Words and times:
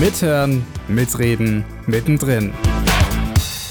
Mithören, 0.00 0.66
mitreden, 0.88 1.64
mittendrin. 1.86 2.52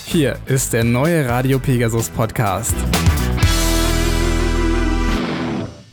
Hier 0.05 0.39
ist 0.45 0.71
der 0.71 0.85
neue 0.85 1.27
Radio 1.27 1.59
Pegasus 1.59 2.09
Podcast. 2.09 2.73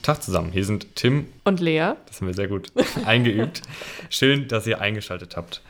Tag 0.03 0.22
zusammen, 0.22 0.53
hier 0.53 0.64
sind 0.64 0.95
Tim 0.95 1.27
und 1.43 1.58
Lea. 1.58 1.95
Das 2.06 2.21
haben 2.21 2.29
wir 2.29 2.35
sehr 2.35 2.46
gut 2.46 2.72
eingeübt. 3.04 3.62
Schön, 4.08 4.46
dass 4.46 4.69
ihr 4.69 4.80
eingeschaltet 4.80 5.37
habt. 5.37 5.62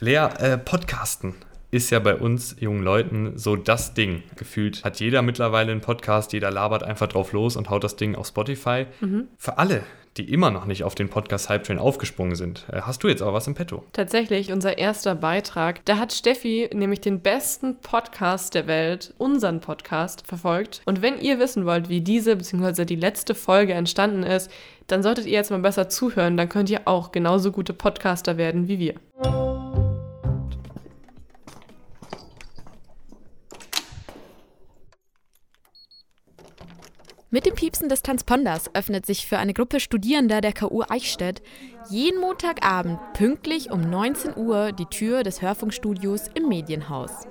Lea, 0.00 0.28
äh, 0.38 0.56
Podcasten 0.56 1.34
ist 1.70 1.90
ja 1.90 1.98
bei 1.98 2.16
uns 2.16 2.56
jungen 2.58 2.82
Leuten 2.82 3.36
so 3.36 3.56
das 3.56 3.92
Ding. 3.92 4.22
Gefühlt 4.36 4.84
hat 4.84 5.00
jeder 5.00 5.20
mittlerweile 5.20 5.70
einen 5.70 5.82
Podcast, 5.82 6.32
jeder 6.32 6.50
labert 6.50 6.82
einfach 6.82 7.08
drauf 7.08 7.32
los 7.32 7.56
und 7.56 7.68
haut 7.68 7.84
das 7.84 7.96
Ding 7.96 8.14
auf 8.14 8.28
Spotify. 8.28 8.86
Mhm. 9.00 9.28
Für 9.36 9.58
alle, 9.58 9.82
die 10.18 10.32
immer 10.32 10.50
noch 10.50 10.66
nicht 10.66 10.84
auf 10.84 10.94
den 10.94 11.08
Podcast 11.08 11.48
Hype 11.48 11.64
Train 11.64 11.78
aufgesprungen 11.78 12.34
sind, 12.34 12.66
äh, 12.72 12.82
hast 12.82 13.02
du 13.02 13.08
jetzt 13.08 13.22
aber 13.22 13.32
was 13.32 13.46
im 13.46 13.54
Petto. 13.54 13.84
Tatsächlich, 13.92 14.52
unser 14.52 14.78
erster 14.78 15.14
Beitrag, 15.14 15.84
da 15.84 15.98
hat 15.98 16.12
Steffi 16.12 16.68
nämlich 16.72 17.00
den 17.00 17.20
besten 17.20 17.76
Podcast 17.80 18.54
der 18.54 18.66
Welt, 18.66 19.14
unseren 19.18 19.60
Podcast, 19.60 20.26
verfolgt. 20.26 20.82
Und 20.84 21.00
wenn 21.02 21.20
ihr 21.20 21.38
wissen 21.38 21.64
wollt, 21.64 21.88
wie 21.88 22.00
diese 22.00 22.36
bzw. 22.36 22.84
die 22.84 22.96
letzte 22.96 23.34
Folge 23.34 23.74
entstanden 23.74 24.24
ist, 24.24 24.50
dann 24.88 25.02
solltet 25.02 25.26
ihr 25.26 25.32
jetzt 25.32 25.50
mal 25.50 25.60
besser 25.60 25.88
zuhören, 25.88 26.36
dann 26.36 26.48
könnt 26.48 26.70
ihr 26.70 26.82
auch 26.86 27.12
genauso 27.12 27.52
gute 27.52 27.72
Podcaster 27.72 28.36
werden 28.36 28.68
wie 28.68 28.78
wir. 28.78 29.47
Mit 37.30 37.44
dem 37.44 37.54
Piepsen 37.54 37.90
des 37.90 38.00
Transponders 38.00 38.74
öffnet 38.74 39.04
sich 39.04 39.26
für 39.26 39.36
eine 39.36 39.52
Gruppe 39.52 39.80
Studierender 39.80 40.40
der 40.40 40.54
KU 40.54 40.82
Eichstätt 40.88 41.42
jeden 41.90 42.22
Montagabend 42.22 42.98
pünktlich 43.12 43.70
um 43.70 43.82
19 43.82 44.34
Uhr 44.34 44.72
die 44.72 44.86
Tür 44.86 45.24
des 45.24 45.42
Hörfunkstudios 45.42 46.28
im 46.32 46.48
Medienhaus. 46.48 47.26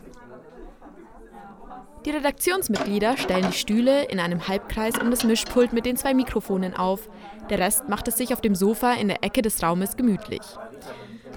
Die 2.06 2.12
Redaktionsmitglieder 2.12 3.18
stellen 3.18 3.48
die 3.50 3.58
Stühle 3.58 4.06
in 4.06 4.20
einem 4.20 4.48
Halbkreis 4.48 5.00
um 5.00 5.10
das 5.10 5.24
Mischpult 5.24 5.74
mit 5.74 5.88
den 5.88 5.98
zwei 5.98 6.14
Mikrofonen 6.14 6.76
auf. 6.76 7.10
Der 7.50 7.58
Rest 7.58 7.90
macht 7.90 8.08
es 8.08 8.18
sich 8.18 8.34
auf 8.34 8.42
dem 8.42 8.54
Sofa 8.54 8.94
in 8.94 9.08
der 9.08 9.24
Ecke 9.24 9.42
des 9.42 9.64
Raumes 9.64 9.98
gemütlich. 9.98 10.44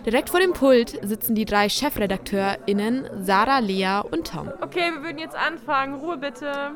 Direkt 0.05 0.29
vor 0.29 0.41
dem 0.41 0.53
Pult 0.53 0.99
sitzen 1.03 1.35
die 1.35 1.47
drei 1.47 1.69
ChefredakteurInnen 1.69 3.25
Sarah, 3.25 3.61
Lea 3.61 4.03
und 4.11 4.27
Tom. 4.31 4.53
Okay, 4.61 4.93
wir 4.93 5.03
würden 5.03 5.19
jetzt 5.19 5.35
anfangen. 5.35 5.95
Ruhe 5.95 6.19
bitte. 6.19 6.75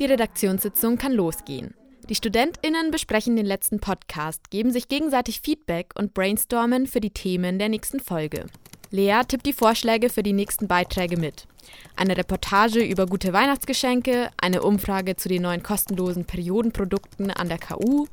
Die 0.00 0.06
Redaktionssitzung 0.06 0.98
kann 0.98 1.12
losgehen. 1.12 1.72
Die 2.08 2.16
StudentInnen 2.16 2.90
besprechen 2.90 3.36
den 3.36 3.46
letzten 3.46 3.78
Podcast, 3.78 4.50
geben 4.50 4.72
sich 4.72 4.88
gegenseitig 4.88 5.40
Feedback 5.40 5.92
und 5.96 6.14
brainstormen 6.14 6.88
für 6.88 7.00
die 7.00 7.12
Themen 7.12 7.60
der 7.60 7.68
nächsten 7.68 8.00
Folge. 8.00 8.46
Lea 8.90 9.20
tippt 9.26 9.46
die 9.46 9.52
Vorschläge 9.52 10.10
für 10.10 10.24
die 10.24 10.32
nächsten 10.32 10.66
Beiträge 10.66 11.16
mit. 11.16 11.46
Eine 11.94 12.16
Reportage 12.16 12.80
über 12.80 13.06
gute 13.06 13.32
Weihnachtsgeschenke, 13.32 14.30
eine 14.36 14.62
Umfrage 14.62 15.14
zu 15.14 15.28
den 15.28 15.42
neuen 15.42 15.62
kostenlosen 15.62 16.24
Periodenprodukten 16.24 17.30
an 17.30 17.48
der 17.48 17.58
KU, 17.58 18.06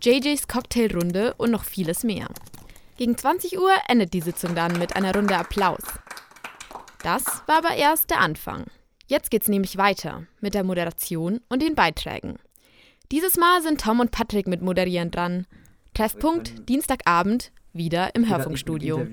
JJs 0.00 0.46
Cocktailrunde 0.46 1.34
und 1.38 1.50
noch 1.50 1.64
vieles 1.64 2.04
mehr. 2.04 2.28
Gegen 2.98 3.18
20 3.18 3.58
Uhr 3.58 3.72
endet 3.88 4.14
die 4.14 4.20
Sitzung 4.20 4.54
dann 4.54 4.78
mit 4.78 4.94
einer 4.94 5.14
Runde 5.14 5.36
Applaus. 5.36 5.82
Das 7.02 7.24
war 7.46 7.58
aber 7.58 7.74
erst 7.74 8.10
der 8.10 8.20
Anfang. 8.20 8.64
Jetzt 9.06 9.30
geht's 9.30 9.48
nämlich 9.48 9.76
weiter 9.76 10.26
mit 10.40 10.54
der 10.54 10.64
Moderation 10.64 11.40
und 11.48 11.62
den 11.62 11.74
Beiträgen. 11.74 12.38
Dieses 13.12 13.36
Mal 13.36 13.62
sind 13.62 13.80
Tom 13.80 14.00
und 14.00 14.10
Patrick 14.10 14.48
mit 14.48 14.62
Moderieren 14.62 15.12
dran. 15.12 15.46
Treffpunkt 15.94 16.68
Dienstagabend 16.68 17.52
wieder 17.72 18.14
im 18.14 18.28
Hörfunkstudio. 18.28 19.06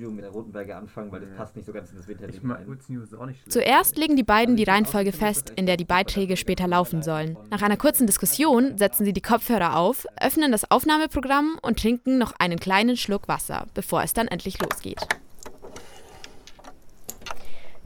Zuerst 3.50 3.98
legen 3.98 4.16
die 4.16 4.24
beiden 4.24 4.56
die 4.56 4.64
Reihenfolge 4.64 5.12
fest, 5.12 5.54
in 5.56 5.66
der 5.66 5.78
die 5.78 5.86
Beiträge 5.86 6.38
später 6.38 6.68
laufen 6.68 7.04
sollen. 7.04 7.38
Nach 7.52 7.62
einer 7.62 7.78
kurzen 7.78 8.08
Diskussion 8.08 8.78
setzen 8.78 9.06
sie 9.06 9.14
die 9.14 9.22
Kopfhörer 9.22 9.78
auf, 9.78 10.08
öffnen 10.20 10.52
das 10.52 10.70
Aufnahmeprogramm 10.72 11.60
und 11.62 11.80
trinken 11.80 12.18
noch 12.18 12.34
einen 12.40 12.60
kleinen 12.60 12.98
Schluck 12.98 13.28
Wasser, 13.28 13.68
bevor 13.74 14.02
es 14.02 14.14
dann 14.14 14.28
endlich 14.28 14.60
losgeht. 14.62 15.08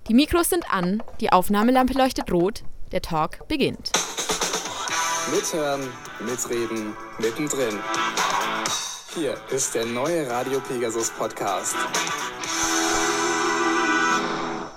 Die 0.09 0.13
Mikros 0.13 0.49
sind 0.49 0.71
an, 0.71 1.03
die 1.19 1.33
Aufnahmelampe 1.33 1.91
leuchtet 1.91 2.31
rot, 2.31 2.63
der 2.93 3.01
Talk 3.01 3.45
beginnt. 3.49 3.91
Mithören, 5.35 5.81
mitreden, 6.21 6.93
mittendrin. 7.19 7.77
Hier 9.13 9.35
ist 9.51 9.75
der 9.75 9.85
neue 9.85 10.29
Radio 10.29 10.61
Pegasus 10.61 11.09
Podcast. 11.09 11.75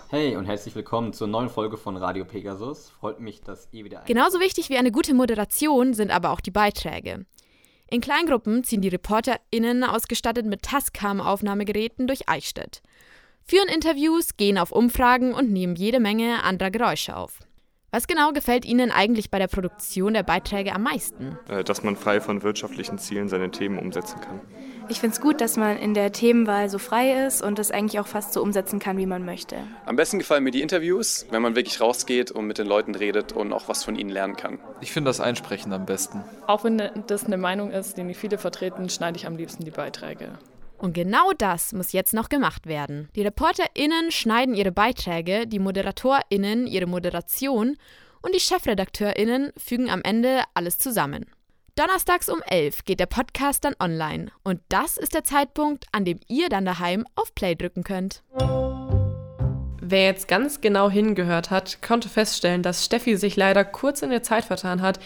Hey 0.08 0.34
und 0.34 0.46
herzlich 0.46 0.74
willkommen 0.74 1.12
zur 1.12 1.28
neuen 1.28 1.48
Folge 1.48 1.76
von 1.76 1.96
Radio 1.96 2.24
Pegasus. 2.24 2.90
Freut 2.98 3.20
mich, 3.20 3.40
dass 3.40 3.68
ihr 3.70 3.84
wieder. 3.84 4.02
Genauso 4.08 4.40
wichtig 4.40 4.68
wie 4.68 4.78
eine 4.78 4.90
gute 4.90 5.14
Moderation 5.14 5.94
sind 5.94 6.10
aber 6.10 6.30
auch 6.30 6.40
die 6.40 6.50
Beiträge. 6.50 7.24
In 7.88 8.00
Kleingruppen 8.00 8.64
ziehen 8.64 8.80
die 8.80 8.88
ReporterInnen 8.88 9.84
ausgestattet 9.84 10.46
mit 10.46 10.62
Tascam-Aufnahmegeräten 10.62 12.08
durch 12.08 12.28
Eichstätt 12.28 12.82
führen 13.50 13.68
Interviews, 13.68 14.36
gehen 14.36 14.58
auf 14.58 14.70
Umfragen 14.70 15.34
und 15.34 15.50
nehmen 15.50 15.74
jede 15.74 15.98
Menge 15.98 16.44
anderer 16.44 16.70
Geräusche 16.70 17.16
auf. 17.16 17.40
Was 17.90 18.06
genau 18.06 18.30
gefällt 18.30 18.64
Ihnen 18.64 18.92
eigentlich 18.92 19.32
bei 19.32 19.40
der 19.40 19.48
Produktion 19.48 20.14
der 20.14 20.22
Beiträge 20.22 20.72
am 20.72 20.84
meisten? 20.84 21.36
Äh, 21.48 21.64
dass 21.64 21.82
man 21.82 21.96
frei 21.96 22.20
von 22.20 22.44
wirtschaftlichen 22.44 22.98
Zielen 22.98 23.28
seine 23.28 23.50
Themen 23.50 23.80
umsetzen 23.80 24.20
kann. 24.20 24.40
Ich 24.88 25.00
finde 25.00 25.14
es 25.14 25.20
gut, 25.20 25.40
dass 25.40 25.56
man 25.56 25.76
in 25.76 25.94
der 25.94 26.12
Themenwahl 26.12 26.68
so 26.68 26.78
frei 26.78 27.26
ist 27.26 27.42
und 27.42 27.58
das 27.58 27.72
eigentlich 27.72 27.98
auch 27.98 28.06
fast 28.06 28.32
so 28.32 28.40
umsetzen 28.40 28.78
kann, 28.78 28.96
wie 28.98 29.06
man 29.06 29.24
möchte. 29.24 29.56
Am 29.84 29.96
besten 29.96 30.20
gefallen 30.20 30.44
mir 30.44 30.52
die 30.52 30.62
Interviews, 30.62 31.26
wenn 31.30 31.42
man 31.42 31.56
wirklich 31.56 31.80
rausgeht 31.80 32.30
und 32.30 32.46
mit 32.46 32.58
den 32.58 32.68
Leuten 32.68 32.94
redet 32.94 33.32
und 33.32 33.52
auch 33.52 33.68
was 33.68 33.82
von 33.82 33.96
ihnen 33.96 34.10
lernen 34.10 34.36
kann. 34.36 34.60
Ich 34.80 34.92
finde 34.92 35.08
das 35.08 35.18
Einsprechen 35.18 35.72
am 35.72 35.86
besten. 35.86 36.22
Auch 36.46 36.62
wenn 36.62 36.80
das 37.08 37.24
eine 37.24 37.36
Meinung 37.36 37.72
ist, 37.72 37.96
die 37.96 38.04
nicht 38.04 38.18
viele 38.18 38.38
vertreten, 38.38 38.88
schneide 38.88 39.16
ich 39.16 39.26
am 39.26 39.36
liebsten 39.36 39.64
die 39.64 39.72
Beiträge. 39.72 40.38
Und 40.80 40.94
genau 40.94 41.32
das 41.36 41.74
muss 41.74 41.92
jetzt 41.92 42.14
noch 42.14 42.30
gemacht 42.30 42.66
werden. 42.66 43.10
Die 43.14 43.20
ReporterInnen 43.20 44.10
schneiden 44.10 44.54
ihre 44.54 44.72
Beiträge, 44.72 45.46
die 45.46 45.58
ModeratorInnen 45.58 46.66
ihre 46.66 46.86
Moderation 46.86 47.76
und 48.22 48.34
die 48.34 48.40
ChefredakteurInnen 48.40 49.52
fügen 49.58 49.90
am 49.90 50.00
Ende 50.02 50.42
alles 50.54 50.78
zusammen. 50.78 51.26
Donnerstags 51.74 52.30
um 52.30 52.40
11 52.46 52.86
geht 52.86 52.98
der 52.98 53.06
Podcast 53.06 53.64
dann 53.64 53.74
online. 53.78 54.32
Und 54.42 54.62
das 54.70 54.96
ist 54.96 55.12
der 55.12 55.22
Zeitpunkt, 55.22 55.84
an 55.92 56.06
dem 56.06 56.18
ihr 56.28 56.48
dann 56.48 56.64
daheim 56.64 57.04
auf 57.14 57.34
Play 57.34 57.54
drücken 57.54 57.84
könnt. 57.84 58.22
Wer 59.82 60.04
jetzt 60.04 60.28
ganz 60.28 60.62
genau 60.62 60.88
hingehört 60.88 61.50
hat, 61.50 61.82
konnte 61.82 62.08
feststellen, 62.08 62.62
dass 62.62 62.86
Steffi 62.86 63.18
sich 63.18 63.36
leider 63.36 63.66
kurz 63.66 64.00
in 64.00 64.08
der 64.08 64.22
Zeit 64.22 64.46
vertan 64.46 64.80
hat. 64.80 64.98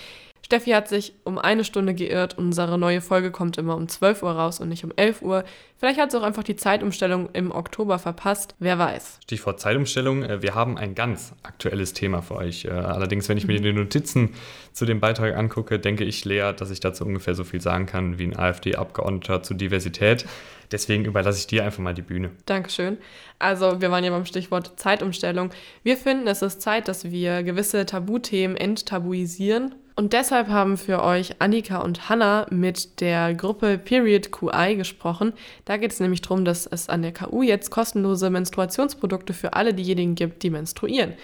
Steffi 0.45 0.73
hat 0.73 0.89
sich 0.89 1.15
um 1.25 1.39
eine 1.39 1.65
Stunde 1.65 1.95
geirrt. 1.95 2.37
Unsere 2.37 2.77
neue 2.77 3.01
Folge 3.01 3.31
kommt 3.31 3.57
immer 3.57 3.77
um 3.77 3.89
12 3.89 4.23
Uhr 4.23 4.33
raus 4.33 4.61
und 4.61 4.69
nicht 4.69 4.85
um 4.85 4.93
11 4.95 5.23
Uhr. 5.23 5.43
Vielleicht 5.79 5.99
hat 5.99 6.11
sie 6.11 6.19
auch 6.19 6.23
einfach 6.23 6.43
die 6.43 6.55
Zeitumstellung 6.55 7.31
im 7.33 7.51
Oktober 7.51 7.99
verpasst. 7.99 8.55
Wer 8.59 8.79
weiß. 8.79 9.21
Stichwort 9.23 9.59
Zeitumstellung. 9.59 10.23
Äh, 10.23 10.43
wir 10.43 10.55
haben 10.55 10.77
ein 10.77 10.95
ganz 10.95 11.33
aktuelles 11.45 11.95
Thema 11.95 12.21
für 12.21 12.35
euch. 12.37 12.67
Äh, 12.67 12.73
allerdings, 12.73 13.27
wenn 13.31 13.39
ich 13.39 13.47
mir 13.47 13.59
die 13.59 13.73
Notizen 13.73 14.35
zu 14.75 14.85
dem 14.85 15.01
Beitrag 15.01 15.35
angucke, 15.35 15.79
denke 15.79 16.05
ich, 16.05 16.27
Lea, 16.27 16.53
dass 16.55 16.71
ich 16.71 16.81
dazu 16.81 17.07
ungefähr 17.07 17.35
so 17.35 17.45
viel 17.45 17.63
sagen 17.63 17.87
kann 17.87 18.19
wie 18.19 18.27
ein 18.27 18.37
AfD-Abgeordneter 18.39 19.43
zu 19.43 19.55
Diversität. 19.55 20.27
Deswegen 20.71 21.07
überlasse 21.07 21.39
ich 21.39 21.47
dir 21.47 21.65
einfach 21.65 21.83
mal 21.83 21.95
die 21.95 22.03
Bühne. 22.03 22.33
Dankeschön. 22.45 22.99
Also, 23.39 23.81
wir 23.81 23.91
waren 23.91 24.05
ja 24.05 24.11
beim 24.11 24.27
Stichwort 24.27 24.79
Zeitumstellung. 24.79 25.49
Wir 25.85 25.97
finden, 25.97 26.27
es 26.27 26.43
ist 26.43 26.61
Zeit, 26.61 26.89
dass 26.89 27.11
wir 27.11 27.43
gewisse 27.43 27.87
Tabuthemen 27.87 28.59
enttabuisieren 28.59 29.75
und 29.97 30.13
deshalb 30.13 30.49
haben 30.49 30.77
für 30.77 31.03
euch 31.03 31.41
Annika 31.41 31.79
und 31.79 32.09
Hanna 32.09 32.47
mit 32.51 33.01
der 33.01 33.33
Gruppe 33.35 33.79
Period 33.79 34.33
QI 34.33 34.75
gesprochen. 34.77 35.33
Da 35.65 35.77
geht 35.77 35.93
es 35.93 36.01
nämlich 36.01 36.21
darum, 36.21 36.45
dass 36.45 36.67
es 36.67 36.89
an 36.89 37.03
der 37.03 37.13
KU 37.13 37.43
jetzt 37.43 37.71
kostenlose 37.71 38.29
Menstruationsprodukte 38.29 39.33
für 39.33 39.53
alle 39.53 39.73
diejenigen 39.73 40.17
gibt, 40.17 40.43
die 40.43 40.51
menstruieren. 40.51 41.15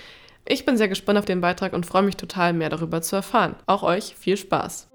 Ich 0.49 0.65
bin 0.65 0.77
sehr 0.77 0.89
gespannt 0.89 1.19
auf 1.19 1.25
den 1.25 1.41
Beitrag 1.41 1.73
und 1.73 1.85
freue 1.85 2.03
mich 2.03 2.17
total, 2.17 2.53
mehr 2.53 2.71
darüber 2.71 3.03
zu 3.03 3.17
erfahren. 3.17 3.57
Auch 3.67 3.83
euch 3.83 4.15
viel 4.17 4.37
Spaß. 4.37 4.89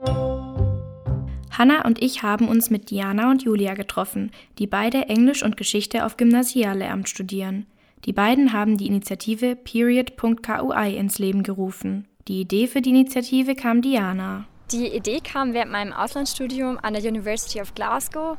Hanna 1.52 1.86
und 1.86 2.02
ich 2.02 2.24
haben 2.24 2.48
uns 2.48 2.70
mit 2.70 2.90
Diana 2.90 3.30
und 3.30 3.44
Julia 3.44 3.76
getroffen, 3.76 4.32
die 4.58 4.68
beide 4.68 5.10
Englisch 5.10 5.44
und 5.44 5.58
Geschichte 5.58 6.06
auf 6.06 6.18
Gymnasiallehramt 6.18 7.08
studieren. 7.08 7.66
Die 8.06 8.14
beiden 8.14 8.54
haben 8.54 8.78
die 8.78 8.88
Initiative 8.88 9.56
Period.kui 9.56 10.96
ins 10.96 11.20
Leben 11.20 11.44
gerufen. 11.44 12.08
Die 12.28 12.42
Idee 12.42 12.66
für 12.68 12.82
die 12.82 12.90
Initiative 12.90 13.54
kam 13.54 13.84
Diana. 13.84 14.46
Die 14.72 14.88
Idee 14.88 15.20
kam 15.20 15.54
während 15.54 15.72
meinem 15.72 15.94
Auslandsstudium 15.94 16.80
an 16.82 16.94
der 16.96 17.04
University 17.04 17.62
of 17.62 17.76
Glasgow. 17.76 18.38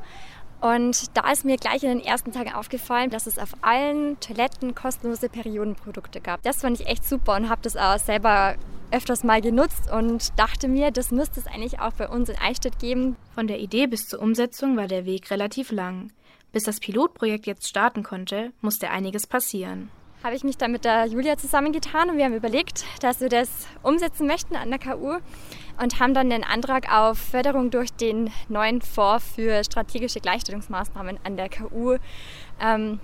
Und 0.61 1.17
da 1.17 1.31
ist 1.31 1.44
mir 1.44 1.56
gleich 1.56 1.85
in 1.85 1.91
den 1.91 2.05
ersten 2.05 2.33
Tagen 2.33 2.53
aufgefallen, 2.53 3.11
dass 3.11 3.29
es 3.29 3.38
auf 3.38 3.55
allen 3.61 4.19
Toiletten 4.19 4.75
kostenlose 4.75 5.29
Periodenprodukte 5.29 6.21
gab. 6.21 6.43
Das 6.43 6.62
fand 6.62 6.81
ich 6.81 6.88
echt 6.88 7.09
super 7.09 7.37
und 7.37 7.49
habe 7.49 7.62
das 7.62 7.77
auch 7.77 7.99
selber 7.99 8.56
öfters 8.91 9.23
mal 9.23 9.41
genutzt 9.41 9.88
und 9.93 10.37
dachte 10.37 10.67
mir, 10.67 10.91
das 10.91 11.12
müsste 11.12 11.38
es 11.38 11.47
eigentlich 11.47 11.79
auch 11.79 11.93
bei 11.93 12.09
uns 12.09 12.29
in 12.29 12.38
Eichstätt 12.38 12.81
geben. 12.81 13.15
Von 13.37 13.47
der 13.47 13.61
Idee 13.61 13.87
bis 13.87 14.09
zur 14.09 14.21
Umsetzung 14.21 14.77
war 14.77 14.88
der 14.88 15.06
Weg 15.06 15.31
relativ 15.31 15.71
lang. 15.71 16.11
Bis 16.50 16.65
das 16.65 16.81
Pilotprojekt 16.81 17.47
jetzt 17.47 17.69
starten 17.69 18.03
konnte, 18.03 18.53
musste 18.62 18.91
einiges 18.91 19.29
passieren. 19.29 19.91
Habe 20.22 20.34
ich 20.34 20.44
mich 20.44 20.56
dann 20.56 20.72
mit 20.72 20.84
der 20.84 21.06
Julia 21.06 21.36
zusammengetan 21.36 22.10
und 22.10 22.16
wir 22.16 22.24
haben 22.24 22.34
überlegt, 22.34 22.84
dass 23.00 23.20
wir 23.20 23.28
das 23.28 23.48
umsetzen 23.82 24.26
möchten 24.26 24.56
an 24.56 24.70
der 24.70 24.78
KU 24.78 25.18
und 25.80 26.00
haben 26.00 26.14
dann 26.14 26.30
den 26.30 26.42
Antrag 26.42 26.92
auf 26.92 27.18
Förderung 27.18 27.70
durch 27.70 27.92
den 27.92 28.30
neuen 28.48 28.80
Fonds 28.80 29.24
für 29.34 29.62
strategische 29.62 30.20
Gleichstellungsmaßnahmen 30.20 31.18
an 31.22 31.36
der 31.36 31.48
KU 31.48 31.96
ähm, 32.60 32.98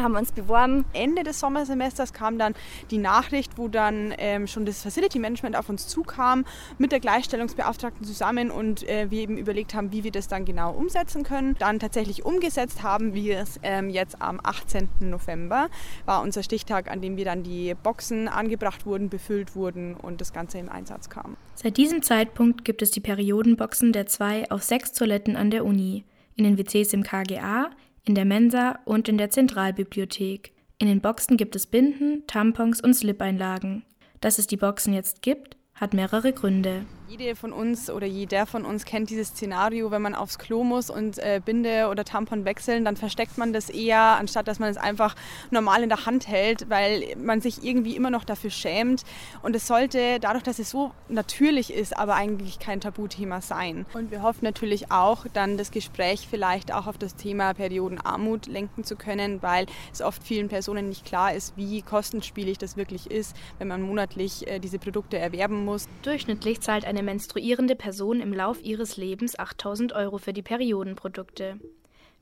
haben 0.00 0.12
wir 0.12 0.18
uns 0.18 0.32
beworben. 0.32 0.84
Ende 0.92 1.24
des 1.24 1.40
Sommersemesters 1.40 2.12
kam 2.12 2.38
dann 2.38 2.54
die 2.90 2.98
Nachricht, 2.98 3.58
wo 3.58 3.68
dann 3.68 4.14
ähm, 4.18 4.46
schon 4.46 4.64
das 4.64 4.82
Facility 4.82 5.18
Management 5.18 5.56
auf 5.56 5.68
uns 5.68 5.88
zukam, 5.88 6.44
mit 6.78 6.92
der 6.92 7.00
Gleichstellungsbeauftragten 7.00 8.06
zusammen 8.06 8.50
und 8.50 8.88
äh, 8.88 9.10
wir 9.10 9.20
eben 9.20 9.36
überlegt 9.36 9.74
haben, 9.74 9.92
wie 9.92 10.04
wir 10.04 10.12
das 10.12 10.28
dann 10.28 10.44
genau 10.44 10.72
umsetzen 10.72 11.24
können. 11.24 11.56
Dann 11.58 11.78
tatsächlich 11.80 12.24
umgesetzt 12.24 12.82
haben 12.82 13.14
wir 13.14 13.38
es 13.40 13.58
ähm, 13.62 13.90
jetzt 13.90 14.22
am 14.22 14.40
18. 14.42 14.88
November, 15.00 15.68
war 16.06 16.22
unser 16.22 16.42
Stichtag, 16.42 16.90
an 16.90 17.00
dem 17.00 17.16
wir 17.16 17.24
dann 17.24 17.42
die 17.42 17.74
Boxen 17.82 18.28
angebracht 18.28 18.86
wurden, 18.86 19.08
befüllt 19.08 19.56
wurden 19.56 19.94
und 19.94 20.20
das 20.20 20.32
Ganze 20.32 20.58
im 20.58 20.68
Einsatz 20.68 21.10
kam. 21.10 21.36
Seit 21.54 21.76
diesem 21.76 22.02
Zeitpunkt 22.02 22.64
gibt 22.64 22.82
es 22.82 22.90
die 22.90 23.00
Periodenboxen 23.00 23.92
der 23.92 24.06
zwei 24.06 24.50
auf 24.50 24.62
sechs 24.62 24.92
Toiletten 24.92 25.36
an 25.36 25.50
der 25.50 25.64
Uni, 25.64 26.04
in 26.36 26.44
den 26.44 26.58
WCs 26.58 26.92
im 26.92 27.02
KGA, 27.02 27.70
in 28.04 28.14
der 28.14 28.24
Mensa 28.24 28.78
und 28.84 29.08
in 29.08 29.18
der 29.18 29.30
Zentralbibliothek. 29.30 30.52
In 30.78 30.88
den 30.88 31.00
Boxen 31.00 31.36
gibt 31.36 31.54
es 31.54 31.66
Binden, 31.66 32.26
Tampons 32.26 32.80
und 32.80 32.94
Slip-Einlagen. 32.94 33.84
Dass 34.20 34.38
es 34.38 34.46
die 34.46 34.56
Boxen 34.56 34.92
jetzt 34.92 35.22
gibt, 35.22 35.56
hat 35.74 35.94
mehrere 35.94 36.32
Gründe. 36.32 36.84
Jede 37.12 37.36
von 37.36 37.52
uns 37.52 37.90
oder 37.90 38.06
jeder 38.06 38.46
von 38.46 38.64
uns 38.64 38.86
kennt 38.86 39.10
dieses 39.10 39.28
Szenario, 39.28 39.90
wenn 39.90 40.00
man 40.00 40.14
aufs 40.14 40.38
Klo 40.38 40.64
muss 40.64 40.88
und 40.88 41.18
äh, 41.18 41.42
Binde 41.44 41.88
oder 41.90 42.06
Tampon 42.06 42.46
wechseln, 42.46 42.86
dann 42.86 42.96
versteckt 42.96 43.36
man 43.36 43.52
das 43.52 43.68
eher, 43.68 44.00
anstatt 44.00 44.48
dass 44.48 44.58
man 44.58 44.70
es 44.70 44.78
einfach 44.78 45.14
normal 45.50 45.82
in 45.82 45.90
der 45.90 46.06
Hand 46.06 46.26
hält, 46.26 46.70
weil 46.70 47.14
man 47.22 47.42
sich 47.42 47.62
irgendwie 47.64 47.96
immer 47.96 48.08
noch 48.08 48.24
dafür 48.24 48.48
schämt. 48.48 49.02
Und 49.42 49.54
es 49.54 49.66
sollte, 49.66 50.20
dadurch, 50.20 50.42
dass 50.42 50.58
es 50.58 50.70
so 50.70 50.92
natürlich 51.10 51.74
ist, 51.74 51.94
aber 51.98 52.14
eigentlich 52.14 52.58
kein 52.58 52.80
Tabuthema 52.80 53.42
sein. 53.42 53.84
Und 53.92 54.10
wir 54.10 54.22
hoffen 54.22 54.46
natürlich 54.46 54.90
auch, 54.90 55.26
dann 55.34 55.58
das 55.58 55.70
Gespräch 55.70 56.26
vielleicht 56.30 56.72
auch 56.72 56.86
auf 56.86 56.96
das 56.96 57.14
Thema 57.14 57.52
Periodenarmut 57.52 58.46
lenken 58.46 58.84
zu 58.84 58.96
können, 58.96 59.42
weil 59.42 59.66
es 59.92 60.00
oft 60.00 60.24
vielen 60.24 60.48
Personen 60.48 60.88
nicht 60.88 61.04
klar 61.04 61.34
ist, 61.34 61.58
wie 61.58 61.82
kostenspielig 61.82 62.56
das 62.56 62.78
wirklich 62.78 63.10
ist, 63.10 63.36
wenn 63.58 63.68
man 63.68 63.82
monatlich 63.82 64.48
äh, 64.48 64.60
diese 64.60 64.78
Produkte 64.78 65.18
erwerben 65.18 65.66
muss. 65.66 65.88
Durchschnittlich 66.04 66.62
zahlt 66.62 66.86
eine 66.86 67.01
menstruierende 67.02 67.76
Person 67.76 68.20
im 68.20 68.32
Lauf 68.32 68.62
ihres 68.62 68.96
Lebens 68.96 69.38
8000 69.38 69.92
Euro 69.92 70.18
für 70.18 70.32
die 70.32 70.42
Periodenprodukte. 70.42 71.58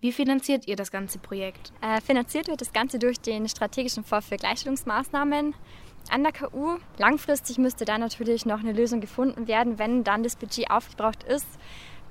Wie 0.00 0.12
finanziert 0.12 0.66
ihr 0.66 0.76
das 0.76 0.90
ganze 0.90 1.18
Projekt? 1.18 1.72
Äh, 1.82 2.00
finanziert 2.00 2.48
wird 2.48 2.62
das 2.62 2.72
Ganze 2.72 2.98
durch 2.98 3.20
den 3.20 3.48
strategischen 3.48 4.02
Fonds 4.02 4.28
für 4.28 4.36
Gleichstellungsmaßnahmen 4.36 5.54
an 6.10 6.22
der 6.22 6.32
KU. 6.32 6.78
Langfristig 6.96 7.58
müsste 7.58 7.84
da 7.84 7.98
natürlich 7.98 8.46
noch 8.46 8.60
eine 8.60 8.72
Lösung 8.72 9.00
gefunden 9.00 9.46
werden. 9.46 9.78
Wenn 9.78 10.02
dann 10.02 10.22
das 10.22 10.36
Budget 10.36 10.70
aufgebraucht 10.70 11.22
ist, 11.24 11.46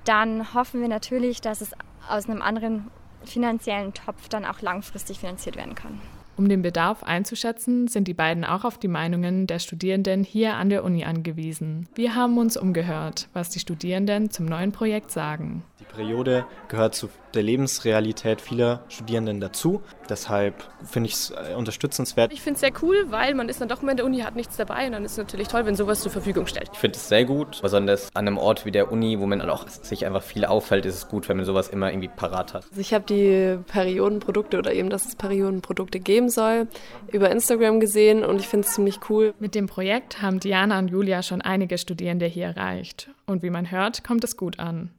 dann 0.05 0.53
hoffen 0.53 0.81
wir 0.81 0.87
natürlich, 0.87 1.41
dass 1.41 1.61
es 1.61 1.71
aus 2.07 2.29
einem 2.29 2.41
anderen 2.41 2.91
finanziellen 3.25 3.93
Topf 3.93 4.29
dann 4.29 4.45
auch 4.45 4.61
langfristig 4.61 5.19
finanziert 5.19 5.55
werden 5.55 5.75
kann. 5.75 5.99
Um 6.39 6.47
den 6.47 6.61
Bedarf 6.61 7.03
einzuschätzen, 7.03 7.89
sind 7.89 8.07
die 8.07 8.13
beiden 8.13 8.45
auch 8.45 8.63
auf 8.63 8.77
die 8.77 8.87
Meinungen 8.87 9.45
der 9.45 9.59
Studierenden 9.59 10.23
hier 10.23 10.53
an 10.53 10.69
der 10.69 10.85
Uni 10.85 11.03
angewiesen. 11.03 11.89
Wir 11.95 12.15
haben 12.15 12.37
uns 12.37 12.55
umgehört, 12.55 13.27
was 13.33 13.49
die 13.49 13.59
Studierenden 13.59 14.29
zum 14.29 14.45
neuen 14.45 14.71
Projekt 14.71 15.11
sagen. 15.11 15.63
Die 15.81 15.83
Periode 15.83 16.45
gehört 16.69 16.95
zu 16.95 17.09
der 17.33 17.43
Lebensrealität 17.43 18.41
vieler 18.41 18.83
Studierenden 18.89 19.39
dazu. 19.39 19.81
Deshalb 20.09 20.67
finde 20.83 21.09
ich 21.09 21.13
es 21.13 21.31
äh, 21.31 21.55
unterstützenswert. 21.55 22.33
Ich 22.33 22.41
finde 22.41 22.55
es 22.55 22.61
sehr 22.61 22.71
cool, 22.81 23.05
weil 23.09 23.35
man 23.35 23.49
ist 23.49 23.61
dann 23.61 23.67
doch 23.67 23.81
mal 23.81 23.91
in 23.91 23.97
der 23.97 24.05
Uni, 24.05 24.19
hat 24.21 24.35
nichts 24.35 24.57
dabei 24.57 24.87
und 24.87 24.93
dann 24.93 25.05
ist 25.05 25.13
es 25.13 25.17
natürlich 25.17 25.47
toll, 25.47 25.65
wenn 25.65 25.75
sowas 25.75 26.01
zur 26.01 26.11
Verfügung 26.11 26.47
stellt. 26.47 26.69
Ich 26.73 26.79
finde 26.79 26.97
es 26.97 27.07
sehr 27.07 27.25
gut, 27.25 27.59
besonders 27.61 28.09
an 28.15 28.27
einem 28.27 28.37
Ort 28.37 28.65
wie 28.65 28.71
der 28.71 28.91
Uni, 28.91 29.19
wo 29.19 29.25
man 29.25 29.41
auch 29.41 29.67
sich 29.67 30.05
einfach 30.05 30.23
viel 30.23 30.45
auffällt, 30.45 30.85
ist 30.85 30.95
es 30.95 31.07
gut, 31.07 31.29
wenn 31.29 31.37
man 31.37 31.45
sowas 31.45 31.69
immer 31.69 31.91
irgendwie 31.91 32.07
parat 32.07 32.53
hat. 32.53 32.65
Also 32.69 32.81
ich 32.81 32.93
habe 32.93 33.05
die 33.07 33.59
Periodenprodukte 33.71 34.57
oder 34.57 34.73
eben, 34.73 34.89
dass 34.89 35.05
es 35.05 35.15
Periodenprodukte 35.15 35.99
geben 35.99 36.28
soll, 36.29 36.67
über 37.11 37.29
Instagram 37.29 37.79
gesehen 37.79 38.23
und 38.23 38.39
ich 38.39 38.47
finde 38.47 38.67
es 38.67 38.73
ziemlich 38.73 38.99
cool. 39.09 39.33
Mit 39.39 39.55
dem 39.55 39.67
Projekt 39.67 40.21
haben 40.21 40.39
Diana 40.39 40.79
und 40.79 40.89
Julia 40.89 41.23
schon 41.23 41.41
einige 41.41 41.77
Studierende 41.77 42.25
hier 42.25 42.45
erreicht 42.45 43.09
und 43.25 43.43
wie 43.43 43.49
man 43.49 43.71
hört, 43.71 44.03
kommt 44.03 44.23
es 44.23 44.37
gut 44.37 44.59
an. 44.59 44.91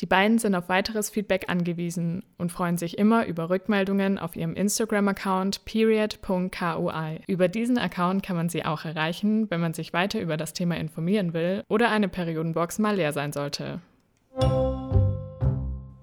Die 0.00 0.06
beiden 0.06 0.38
sind 0.38 0.54
auf 0.54 0.70
weiteres 0.70 1.10
Feedback 1.10 1.46
angewiesen 1.48 2.22
und 2.38 2.50
freuen 2.50 2.78
sich 2.78 2.96
immer 2.96 3.26
über 3.26 3.50
Rückmeldungen 3.50 4.18
auf 4.18 4.34
ihrem 4.34 4.54
Instagram-Account 4.54 5.66
period.kui. 5.66 7.20
Über 7.26 7.48
diesen 7.48 7.76
Account 7.76 8.22
kann 8.22 8.36
man 8.36 8.48
sie 8.48 8.64
auch 8.64 8.86
erreichen, 8.86 9.50
wenn 9.50 9.60
man 9.60 9.74
sich 9.74 9.92
weiter 9.92 10.20
über 10.20 10.38
das 10.38 10.54
Thema 10.54 10.76
informieren 10.78 11.34
will 11.34 11.64
oder 11.68 11.90
eine 11.90 12.08
Periodenbox 12.08 12.78
mal 12.78 12.96
leer 12.96 13.12
sein 13.12 13.32
sollte. 13.32 13.80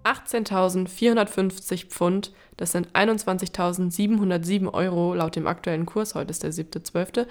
18.450 0.08 1.88
Pfund, 1.88 2.32
das 2.56 2.72
sind 2.72 2.90
21.707 2.94 4.74
Euro 4.74 5.14
laut 5.14 5.36
dem 5.36 5.48
aktuellen 5.48 5.86
Kurs, 5.86 6.16
heute 6.16 6.32
ist 6.32 6.44
der 6.44 6.54
7.12., 6.54 7.28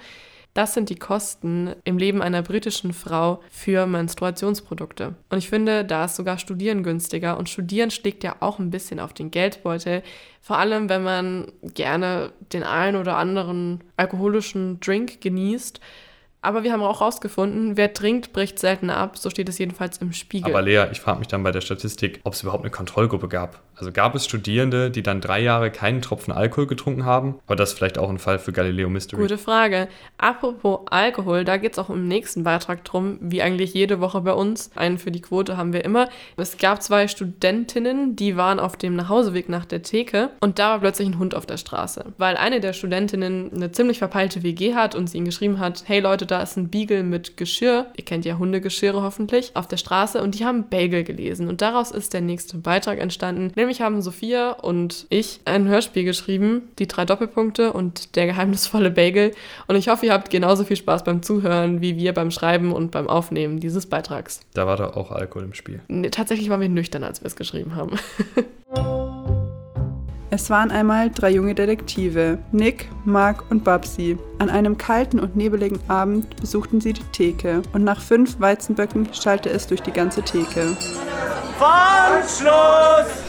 das 0.56 0.72
sind 0.72 0.88
die 0.88 0.96
Kosten 0.96 1.74
im 1.84 1.98
Leben 1.98 2.22
einer 2.22 2.40
britischen 2.40 2.94
Frau 2.94 3.42
für 3.50 3.86
Menstruationsprodukte. 3.86 5.14
Und 5.28 5.36
ich 5.36 5.50
finde, 5.50 5.84
da 5.84 6.06
ist 6.06 6.16
sogar 6.16 6.38
Studieren 6.38 6.82
günstiger. 6.82 7.36
Und 7.36 7.50
Studieren 7.50 7.90
schlägt 7.90 8.24
ja 8.24 8.36
auch 8.40 8.58
ein 8.58 8.70
bisschen 8.70 8.98
auf 8.98 9.12
den 9.12 9.30
Geldbeutel. 9.30 10.02
Vor 10.40 10.56
allem, 10.56 10.88
wenn 10.88 11.02
man 11.02 11.52
gerne 11.62 12.32
den 12.54 12.62
einen 12.62 12.96
oder 12.96 13.18
anderen 13.18 13.84
alkoholischen 13.98 14.80
Drink 14.80 15.20
genießt. 15.20 15.78
Aber 16.46 16.62
wir 16.62 16.72
haben 16.72 16.82
auch 16.82 17.00
rausgefunden, 17.00 17.76
wer 17.76 17.92
trinkt, 17.92 18.32
bricht 18.32 18.60
selten 18.60 18.88
ab. 18.88 19.18
So 19.18 19.30
steht 19.30 19.48
es 19.48 19.58
jedenfalls 19.58 19.98
im 19.98 20.12
Spiegel. 20.12 20.52
Aber 20.52 20.62
Lea, 20.62 20.84
ich 20.92 21.00
frage 21.00 21.18
mich 21.18 21.26
dann 21.26 21.42
bei 21.42 21.50
der 21.50 21.60
Statistik, 21.60 22.20
ob 22.22 22.34
es 22.34 22.42
überhaupt 22.44 22.62
eine 22.62 22.70
Kontrollgruppe 22.70 23.26
gab. 23.26 23.62
Also 23.74 23.92
gab 23.92 24.14
es 24.14 24.24
Studierende, 24.24 24.90
die 24.90 25.02
dann 25.02 25.20
drei 25.20 25.40
Jahre 25.40 25.70
keinen 25.70 26.00
Tropfen 26.00 26.32
Alkohol 26.32 26.66
getrunken 26.66 27.04
haben? 27.04 27.34
War 27.46 27.56
das 27.56 27.74
vielleicht 27.74 27.98
auch 27.98 28.08
ein 28.08 28.18
Fall 28.18 28.38
für 28.38 28.52
Galileo 28.52 28.88
Mystery? 28.88 29.20
Gute 29.20 29.36
Frage. 29.36 29.88
Apropos 30.16 30.80
Alkohol, 30.90 31.44
da 31.44 31.58
geht 31.58 31.72
es 31.72 31.78
auch 31.78 31.90
im 31.90 32.08
nächsten 32.08 32.42
Beitrag 32.42 32.84
drum, 32.84 33.18
wie 33.20 33.42
eigentlich 33.42 33.74
jede 33.74 34.00
Woche 34.00 34.22
bei 34.22 34.32
uns. 34.32 34.70
Einen 34.76 34.98
für 34.98 35.10
die 35.10 35.20
Quote 35.20 35.58
haben 35.58 35.74
wir 35.74 35.84
immer. 35.84 36.08
Es 36.36 36.56
gab 36.56 36.82
zwei 36.82 37.06
Studentinnen, 37.06 38.16
die 38.16 38.36
waren 38.36 38.60
auf 38.60 38.76
dem 38.76 38.96
Nachhauseweg 38.96 39.50
nach 39.50 39.66
der 39.66 39.82
Theke 39.82 40.30
und 40.40 40.58
da 40.58 40.70
war 40.70 40.78
plötzlich 40.78 41.08
ein 41.08 41.18
Hund 41.18 41.34
auf 41.34 41.44
der 41.44 41.58
Straße. 41.58 42.14
Weil 42.16 42.36
eine 42.36 42.60
der 42.60 42.72
Studentinnen 42.72 43.52
eine 43.54 43.72
ziemlich 43.72 43.98
verpeilte 43.98 44.42
WG 44.42 44.74
hat 44.74 44.94
und 44.94 45.10
sie 45.10 45.18
ihnen 45.18 45.26
geschrieben 45.26 45.58
hat, 45.58 45.84
hey 45.86 46.00
Leute, 46.00 46.24
da 46.24 46.35
ist 46.42 46.56
ein 46.56 46.68
Beagle 46.68 47.02
mit 47.02 47.36
Geschirr. 47.36 47.86
Ihr 47.96 48.04
kennt 48.04 48.24
ja 48.24 48.38
Hundegeschirre 48.38 49.02
hoffentlich. 49.02 49.52
Auf 49.54 49.68
der 49.68 49.76
Straße 49.76 50.22
und 50.22 50.38
die 50.38 50.44
haben 50.44 50.68
Bagel 50.68 51.04
gelesen. 51.04 51.48
Und 51.48 51.62
daraus 51.62 51.90
ist 51.90 52.14
der 52.14 52.20
nächste 52.20 52.58
Beitrag 52.58 52.98
entstanden. 52.98 53.52
Nämlich 53.56 53.80
haben 53.80 54.02
Sophia 54.02 54.52
und 54.52 55.06
ich 55.10 55.40
ein 55.44 55.68
Hörspiel 55.68 56.04
geschrieben, 56.04 56.62
die 56.78 56.86
drei 56.86 57.04
Doppelpunkte 57.04 57.72
und 57.72 58.16
der 58.16 58.26
geheimnisvolle 58.26 58.90
Bagel. 58.90 59.32
Und 59.66 59.76
ich 59.76 59.88
hoffe, 59.88 60.06
ihr 60.06 60.12
habt 60.12 60.30
genauso 60.30 60.64
viel 60.64 60.76
Spaß 60.76 61.04
beim 61.04 61.22
Zuhören 61.22 61.80
wie 61.80 61.96
wir 61.96 62.12
beim 62.14 62.30
Schreiben 62.30 62.72
und 62.72 62.90
beim 62.90 63.08
Aufnehmen 63.08 63.60
dieses 63.60 63.86
Beitrags. 63.86 64.40
Da 64.54 64.66
war 64.66 64.76
doch 64.76 64.96
auch 64.96 65.10
Alkohol 65.10 65.44
im 65.44 65.54
Spiel. 65.54 65.80
Nee, 65.88 66.10
tatsächlich 66.10 66.48
waren 66.50 66.60
wir 66.60 66.68
nüchtern, 66.68 67.04
als 67.04 67.22
wir 67.22 67.26
es 67.26 67.36
geschrieben 67.36 67.74
haben. 67.74 67.96
Es 70.28 70.50
waren 70.50 70.72
einmal 70.72 71.10
drei 71.10 71.30
junge 71.30 71.54
Detektive, 71.54 72.38
Nick, 72.50 72.88
Mark 73.04 73.44
und 73.48 73.62
Babsi. 73.62 74.18
An 74.40 74.50
einem 74.50 74.76
kalten 74.76 75.20
und 75.20 75.36
nebeligen 75.36 75.78
Abend 75.86 76.34
besuchten 76.36 76.80
sie 76.80 76.94
die 76.94 77.04
Theke 77.12 77.62
und 77.72 77.84
nach 77.84 78.00
fünf 78.00 78.40
Weizenböcken 78.40 79.08
schallte 79.12 79.50
es 79.50 79.68
durch 79.68 79.82
die 79.82 79.92
ganze 79.92 80.22
Theke. 80.22 80.76
Fangschluss! 81.58 83.26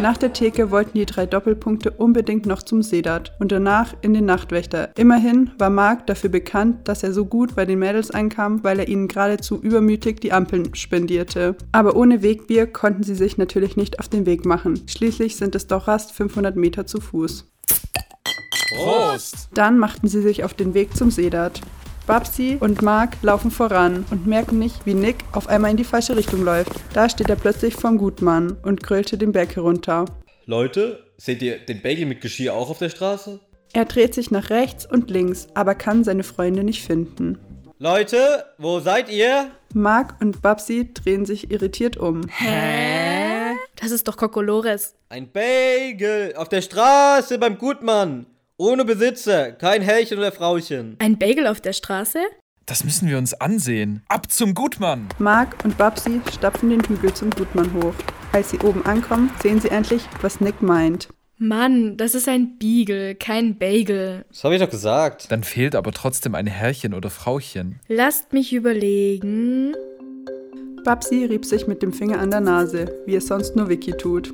Nach 0.00 0.16
der 0.16 0.32
Theke 0.32 0.70
wollten 0.70 0.96
die 0.96 1.06
drei 1.06 1.26
Doppelpunkte 1.26 1.90
unbedingt 1.90 2.46
noch 2.46 2.62
zum 2.62 2.82
Sedat 2.82 3.32
und 3.38 3.52
danach 3.52 3.94
in 4.00 4.14
den 4.14 4.24
Nachtwächter. 4.24 4.90
Immerhin 4.96 5.50
war 5.58 5.70
Mark 5.70 6.06
dafür 6.06 6.30
bekannt, 6.30 6.88
dass 6.88 7.02
er 7.02 7.12
so 7.12 7.26
gut 7.26 7.54
bei 7.54 7.66
den 7.66 7.78
Mädels 7.78 8.10
einkam, 8.10 8.64
weil 8.64 8.78
er 8.78 8.88
ihnen 8.88 9.08
geradezu 9.08 9.60
übermütig 9.60 10.20
die 10.20 10.32
Ampeln 10.32 10.74
spendierte. 10.74 11.56
Aber 11.72 11.96
ohne 11.96 12.22
Wegbier 12.22 12.66
konnten 12.66 13.02
sie 13.02 13.14
sich 13.14 13.36
natürlich 13.38 13.76
nicht 13.76 13.98
auf 13.98 14.08
den 14.08 14.24
Weg 14.24 14.46
machen. 14.46 14.80
Schließlich 14.86 15.36
sind 15.36 15.54
es 15.54 15.66
doch 15.66 15.84
fast 15.84 16.12
500 16.40 16.56
Meter 16.56 16.86
zu 16.86 17.00
Fuß. 17.00 17.44
Prost! 18.74 19.48
Dann 19.52 19.78
machten 19.78 20.08
sie 20.08 20.22
sich 20.22 20.42
auf 20.44 20.54
den 20.54 20.74
Weg 20.74 20.96
zum 20.96 21.10
Sedat. 21.10 21.60
Babsi 22.06 22.56
und 22.58 22.82
Mark 22.82 23.18
laufen 23.22 23.50
voran 23.50 24.06
und 24.10 24.26
merken 24.26 24.58
nicht, 24.58 24.86
wie 24.86 24.94
Nick 24.94 25.16
auf 25.32 25.48
einmal 25.48 25.70
in 25.70 25.76
die 25.76 25.84
falsche 25.84 26.16
Richtung 26.16 26.42
läuft. 26.42 26.72
Da 26.94 27.08
steht 27.08 27.28
er 27.28 27.36
plötzlich 27.36 27.74
vorm 27.74 27.98
Gutmann 27.98 28.56
und 28.62 28.82
grölte 28.82 29.18
den 29.18 29.32
Berg 29.32 29.54
herunter. 29.54 30.06
Leute, 30.46 31.04
seht 31.18 31.42
ihr 31.42 31.58
den 31.58 31.82
Bagel 31.82 32.06
mit 32.06 32.20
Geschirr 32.22 32.54
auch 32.54 32.70
auf 32.70 32.78
der 32.78 32.88
Straße? 32.88 33.38
Er 33.72 33.84
dreht 33.84 34.14
sich 34.14 34.30
nach 34.30 34.50
rechts 34.50 34.86
und 34.86 35.10
links, 35.10 35.46
aber 35.54 35.74
kann 35.74 36.02
seine 36.02 36.24
Freunde 36.24 36.64
nicht 36.64 36.82
finden. 36.82 37.38
Leute, 37.78 38.44
wo 38.58 38.80
seid 38.80 39.10
ihr? 39.10 39.50
Mark 39.74 40.16
und 40.20 40.42
Babsi 40.42 40.92
drehen 40.92 41.26
sich 41.26 41.50
irritiert 41.50 41.96
um. 41.96 42.22
Hä? 42.28 43.19
Das 43.80 43.92
ist 43.92 44.06
doch 44.06 44.16
Kokolores. 44.18 44.94
Ein 45.08 45.32
Bagel 45.32 46.34
auf 46.36 46.50
der 46.50 46.60
Straße 46.60 47.38
beim 47.38 47.56
Gutmann. 47.56 48.26
Ohne 48.58 48.84
Besitzer, 48.84 49.52
kein 49.52 49.80
Herrchen 49.80 50.18
oder 50.18 50.32
Frauchen. 50.32 50.96
Ein 50.98 51.18
Bagel 51.18 51.46
auf 51.46 51.62
der 51.62 51.72
Straße? 51.72 52.18
Das 52.66 52.84
müssen 52.84 53.08
wir 53.08 53.16
uns 53.16 53.32
ansehen. 53.32 54.02
Ab 54.08 54.30
zum 54.30 54.52
Gutmann! 54.52 55.08
Mark 55.18 55.64
und 55.64 55.78
Babsi 55.78 56.20
stapfen 56.30 56.68
den 56.68 56.84
Hügel 56.84 57.14
zum 57.14 57.30
Gutmann 57.30 57.72
hoch. 57.72 57.94
Als 58.32 58.50
sie 58.50 58.58
oben 58.58 58.84
ankommen, 58.84 59.30
sehen 59.42 59.60
sie 59.60 59.70
endlich, 59.70 60.02
was 60.20 60.40
Nick 60.40 60.60
meint. 60.60 61.08
Mann, 61.38 61.96
das 61.96 62.14
ist 62.14 62.28
ein 62.28 62.58
Beagle, 62.58 63.14
kein 63.14 63.56
Bagel. 63.56 64.26
Das 64.28 64.44
habe 64.44 64.56
ich 64.56 64.60
doch 64.60 64.68
gesagt. 64.68 65.32
Dann 65.32 65.42
fehlt 65.42 65.74
aber 65.74 65.90
trotzdem 65.92 66.34
ein 66.34 66.46
Herrchen 66.46 66.92
oder 66.92 67.08
Frauchen. 67.08 67.80
Lasst 67.88 68.34
mich 68.34 68.52
überlegen. 68.52 69.74
Babsi 70.84 71.26
rieb 71.26 71.44
sich 71.44 71.66
mit 71.66 71.82
dem 71.82 71.92
Finger 71.92 72.18
an 72.18 72.30
der 72.30 72.40
Nase, 72.40 73.00
wie 73.06 73.14
es 73.14 73.26
sonst 73.26 73.54
nur 73.54 73.68
Vicky 73.68 73.92
tut. 73.92 74.32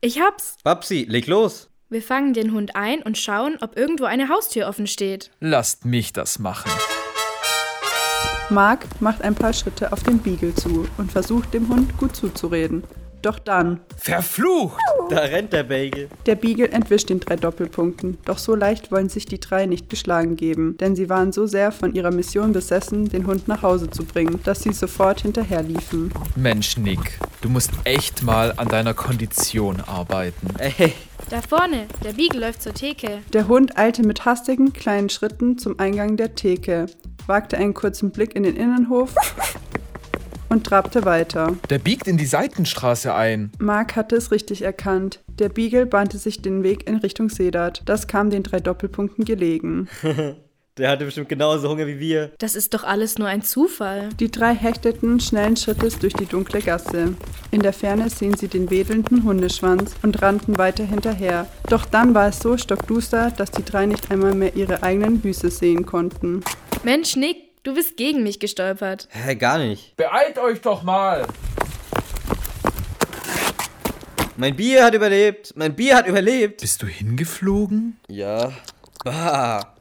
Ich 0.00 0.20
hab's. 0.20 0.56
Babsi, 0.62 1.06
leg 1.08 1.26
los. 1.26 1.68
Wir 1.88 2.02
fangen 2.02 2.34
den 2.34 2.52
Hund 2.52 2.76
ein 2.76 3.02
und 3.02 3.18
schauen, 3.18 3.58
ob 3.60 3.76
irgendwo 3.76 4.04
eine 4.04 4.28
Haustür 4.28 4.68
offen 4.68 4.86
steht. 4.86 5.30
Lasst 5.40 5.84
mich 5.84 6.12
das 6.12 6.38
machen. 6.38 6.70
Mark 8.48 8.86
macht 9.00 9.22
ein 9.22 9.34
paar 9.34 9.52
Schritte 9.52 9.92
auf 9.92 10.02
den 10.02 10.18
Beagle 10.18 10.54
zu 10.54 10.86
und 10.98 11.10
versucht 11.10 11.52
dem 11.52 11.68
Hund 11.68 11.96
gut 11.98 12.14
zuzureden. 12.14 12.84
Doch 13.26 13.40
dann. 13.40 13.80
Verflucht! 13.96 14.80
Da 15.10 15.18
rennt 15.18 15.52
der 15.52 15.64
Bagel. 15.64 16.08
Der 16.26 16.36
Beagle 16.36 16.68
entwischt 16.68 17.10
den 17.10 17.18
drei 17.18 17.34
Doppelpunkten. 17.34 18.18
Doch 18.24 18.38
so 18.38 18.54
leicht 18.54 18.92
wollen 18.92 19.08
sich 19.08 19.26
die 19.26 19.40
drei 19.40 19.66
nicht 19.66 19.90
geschlagen 19.90 20.36
geben, 20.36 20.76
denn 20.78 20.94
sie 20.94 21.08
waren 21.08 21.32
so 21.32 21.48
sehr 21.48 21.72
von 21.72 21.92
ihrer 21.92 22.12
Mission 22.12 22.52
besessen, 22.52 23.08
den 23.08 23.26
Hund 23.26 23.48
nach 23.48 23.62
Hause 23.62 23.90
zu 23.90 24.04
bringen, 24.04 24.38
dass 24.44 24.62
sie 24.62 24.72
sofort 24.72 25.22
hinterherliefen. 25.22 26.12
Mensch, 26.36 26.76
Nick, 26.76 27.18
du 27.40 27.48
musst 27.48 27.72
echt 27.82 28.22
mal 28.22 28.54
an 28.58 28.68
deiner 28.68 28.94
Kondition 28.94 29.80
arbeiten. 29.80 30.46
Ey. 30.58 30.92
Da 31.28 31.42
vorne, 31.42 31.88
der 32.04 32.12
Beagle 32.12 32.42
läuft 32.42 32.62
zur 32.62 32.74
Theke. 32.74 33.22
Der 33.32 33.48
Hund 33.48 33.76
eilte 33.76 34.04
mit 34.04 34.24
hastigen 34.24 34.72
kleinen 34.72 35.08
Schritten 35.08 35.58
zum 35.58 35.80
Eingang 35.80 36.16
der 36.16 36.36
Theke, 36.36 36.86
wagte 37.26 37.56
einen 37.56 37.74
kurzen 37.74 38.12
Blick 38.12 38.36
in 38.36 38.44
den 38.44 38.54
Innenhof 38.54 39.16
und 40.48 40.64
trabte 40.64 41.04
weiter. 41.04 41.56
Der 41.70 41.78
biegt 41.78 42.06
in 42.06 42.16
die 42.16 42.26
Seitenstraße 42.26 43.14
ein. 43.14 43.50
Mark 43.58 43.96
hatte 43.96 44.16
es 44.16 44.30
richtig 44.30 44.62
erkannt. 44.62 45.20
Der 45.38 45.48
Beagle 45.48 45.86
bahnte 45.86 46.18
sich 46.18 46.42
den 46.42 46.62
Weg 46.62 46.88
in 46.88 46.96
Richtung 46.96 47.28
Sedat. 47.28 47.82
Das 47.84 48.06
kam 48.06 48.30
den 48.30 48.42
drei 48.42 48.60
Doppelpunkten 48.60 49.24
gelegen. 49.24 49.88
Der 50.78 50.90
hatte 50.90 51.06
bestimmt 51.06 51.30
genauso 51.30 51.70
Hunger 51.70 51.86
wie 51.86 51.98
wir. 51.98 52.32
Das 52.36 52.54
ist 52.54 52.74
doch 52.74 52.84
alles 52.84 53.16
nur 53.16 53.28
ein 53.28 53.40
Zufall. 53.40 54.10
Die 54.20 54.30
drei 54.30 54.54
hechteten 54.54 55.20
schnellen 55.20 55.56
Schrittes 55.56 55.98
durch 55.98 56.12
die 56.12 56.26
dunkle 56.26 56.60
Gasse. 56.60 57.14
In 57.50 57.62
der 57.62 57.72
Ferne 57.72 58.10
sehen 58.10 58.36
sie 58.36 58.48
den 58.48 58.68
wedelnden 58.68 59.24
Hundeschwanz 59.24 59.94
und 60.02 60.20
rannten 60.20 60.58
weiter 60.58 60.84
hinterher. 60.84 61.46
Doch 61.70 61.86
dann 61.86 62.14
war 62.14 62.28
es 62.28 62.40
so 62.40 62.58
stockduster, 62.58 63.30
dass 63.30 63.50
die 63.52 63.64
drei 63.64 63.86
nicht 63.86 64.10
einmal 64.10 64.34
mehr 64.34 64.54
ihre 64.54 64.82
eigenen 64.82 65.22
Füße 65.22 65.50
sehen 65.50 65.86
konnten. 65.86 66.42
Mensch, 66.84 67.16
Nick, 67.16 67.45
du 67.66 67.74
bist 67.74 67.96
gegen 67.96 68.22
mich 68.22 68.38
gestolpert. 68.38 69.08
Hä, 69.10 69.34
gar 69.34 69.58
nicht. 69.58 69.96
Beeilt 69.96 70.38
euch 70.38 70.60
doch 70.60 70.82
mal! 70.82 71.26
Mein 74.36 74.54
Bier 74.54 74.84
hat 74.84 74.94
überlebt. 74.94 75.54
Mein 75.56 75.74
Bier 75.74 75.96
hat 75.96 76.06
überlebt. 76.06 76.60
Bist 76.60 76.82
du 76.82 76.86
hingeflogen? 76.86 77.98
Ja. 78.08 78.52
Bah. 79.02 79.74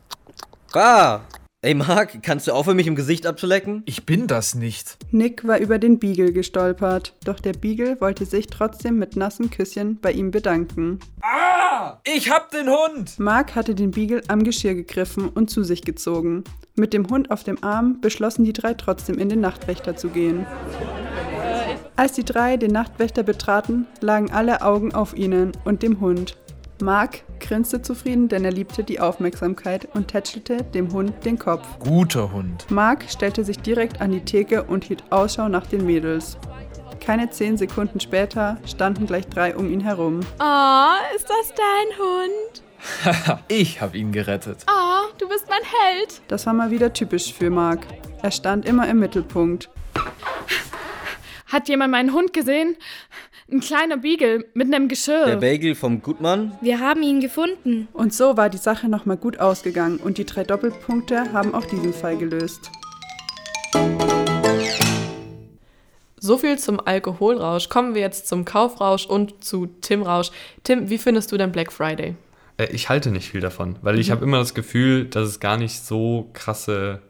Bah. 0.71 1.27
Ey, 1.61 1.73
Marc, 1.73 2.21
kannst 2.23 2.47
du 2.47 2.53
aufhören, 2.53 2.77
mich 2.77 2.87
im 2.87 2.95
Gesicht 2.95 3.25
abzulecken? 3.25 3.83
Ich 3.85 4.05
bin 4.05 4.27
das 4.27 4.55
nicht. 4.55 4.97
Nick 5.11 5.45
war 5.47 5.57
über 5.57 5.79
den 5.79 5.99
Beagle 5.99 6.31
gestolpert, 6.31 7.15
doch 7.25 7.39
der 7.39 7.53
Beagle 7.53 7.99
wollte 7.99 8.25
sich 8.25 8.47
trotzdem 8.47 8.99
mit 8.99 9.15
nassen 9.15 9.49
Küsschen 9.49 9.99
bei 9.99 10.11
ihm 10.11 10.31
bedanken. 10.31 10.99
Ah! 11.21 11.54
Ich 12.03 12.31
hab 12.31 12.51
den 12.51 12.69
Hund! 12.69 13.19
Mark 13.19 13.55
hatte 13.55 13.75
den 13.75 13.91
Beagle 13.91 14.21
am 14.27 14.43
Geschirr 14.43 14.75
gegriffen 14.75 15.29
und 15.29 15.49
zu 15.49 15.63
sich 15.63 15.81
gezogen. 15.81 16.43
Mit 16.75 16.93
dem 16.93 17.09
Hund 17.09 17.31
auf 17.31 17.43
dem 17.43 17.63
Arm 17.63 17.99
beschlossen 18.01 18.43
die 18.45 18.53
drei 18.53 18.73
trotzdem 18.73 19.17
in 19.17 19.29
den 19.29 19.41
Nachtwächter 19.41 19.95
zu 19.95 20.09
gehen. 20.09 20.45
Als 21.95 22.13
die 22.13 22.25
drei 22.25 22.57
den 22.57 22.71
Nachtwächter 22.71 23.23
betraten, 23.23 23.87
lagen 24.01 24.31
alle 24.31 24.61
Augen 24.61 24.93
auf 24.93 25.15
ihnen 25.15 25.51
und 25.63 25.81
dem 25.83 25.99
Hund. 25.99 26.37
Mark 26.81 27.23
grinste 27.39 27.81
zufrieden, 27.81 28.27
denn 28.27 28.43
er 28.43 28.51
liebte 28.51 28.83
die 28.83 28.99
Aufmerksamkeit 28.99 29.87
und 29.93 30.09
tätschelte 30.09 30.57
dem 30.63 30.91
Hund 30.91 31.13
den 31.23 31.39
Kopf. 31.39 31.65
Guter 31.79 32.33
Hund. 32.33 32.69
Mark 32.69 33.05
stellte 33.09 33.45
sich 33.45 33.59
direkt 33.59 34.01
an 34.01 34.11
die 34.11 34.25
Theke 34.25 34.63
und 34.63 34.83
hielt 34.83 35.03
Ausschau 35.09 35.47
nach 35.47 35.67
den 35.67 35.85
Mädels. 35.85 36.37
Keine 37.05 37.29
zehn 37.29 37.55
Sekunden 37.55 37.99
später 37.99 38.57
standen 38.65 39.05
gleich 39.05 39.27
drei 39.27 39.55
um 39.55 39.71
ihn 39.71 39.81
herum. 39.81 40.21
Oh, 40.39 41.15
ist 41.15 41.29
das 41.29 41.53
dein 41.55 41.99
Hund? 41.99 42.63
Haha, 43.05 43.39
ich 43.47 43.79
hab 43.79 43.93
ihn 43.93 44.11
gerettet. 44.11 44.65
Oh, 44.67 45.13
du 45.19 45.29
bist 45.29 45.45
mein 45.47 45.61
Held. 45.61 46.21
Das 46.27 46.47
war 46.47 46.53
mal 46.53 46.71
wieder 46.71 46.91
typisch 46.93 47.31
für 47.31 47.51
Mark. 47.51 47.85
Er 48.23 48.31
stand 48.31 48.65
immer 48.65 48.89
im 48.89 48.99
Mittelpunkt. 48.99 49.69
Hat 51.45 51.69
jemand 51.69 51.91
meinen 51.91 52.11
Hund 52.11 52.33
gesehen? 52.33 52.75
Ein 53.51 53.59
kleiner 53.59 53.97
Beagle 53.97 54.45
mit 54.55 54.73
einem 54.73 54.87
Geschirr. 54.87 55.27
Der 55.27 55.35
Bagel 55.35 55.75
vom 55.75 56.01
Gutmann? 56.01 56.57
Wir 56.61 56.79
haben 56.79 57.03
ihn 57.03 57.19
gefunden. 57.19 57.87
Und 57.93 58.15
so 58.15 58.35
war 58.35 58.49
die 58.49 58.57
Sache 58.57 58.89
nochmal 58.89 59.17
gut 59.17 59.39
ausgegangen 59.39 59.97
und 59.97 60.17
die 60.17 60.25
drei 60.25 60.43
Doppelpunkte 60.43 61.31
haben 61.33 61.53
auch 61.53 61.65
diesen 61.65 61.93
Fall 61.93 62.17
gelöst. 62.17 62.71
So 66.25 66.39
viel 66.39 66.57
zum 66.57 66.79
Alkoholrausch. 66.79 67.69
Kommen 67.69 67.93
wir 67.93 68.01
jetzt 68.01 68.27
zum 68.27 68.45
Kaufrausch 68.45 69.05
und 69.05 69.43
zu 69.43 69.67
Tim 69.81 70.01
Rausch. 70.01 70.31
Tim, 70.63 70.89
wie 70.89 70.97
findest 70.97 71.31
du 71.31 71.37
denn 71.37 71.51
Black 71.51 71.71
Friday? 71.71 72.15
Äh, 72.57 72.65
ich 72.71 72.89
halte 72.89 73.11
nicht 73.11 73.29
viel 73.29 73.41
davon, 73.41 73.75
weil 73.83 73.99
ich 73.99 74.09
habe 74.09 74.25
immer 74.25 74.39
das 74.39 74.55
Gefühl, 74.55 75.05
dass 75.05 75.27
es 75.29 75.39
gar 75.39 75.55
nicht 75.55 75.85
so 75.85 76.31
krasse 76.33 77.03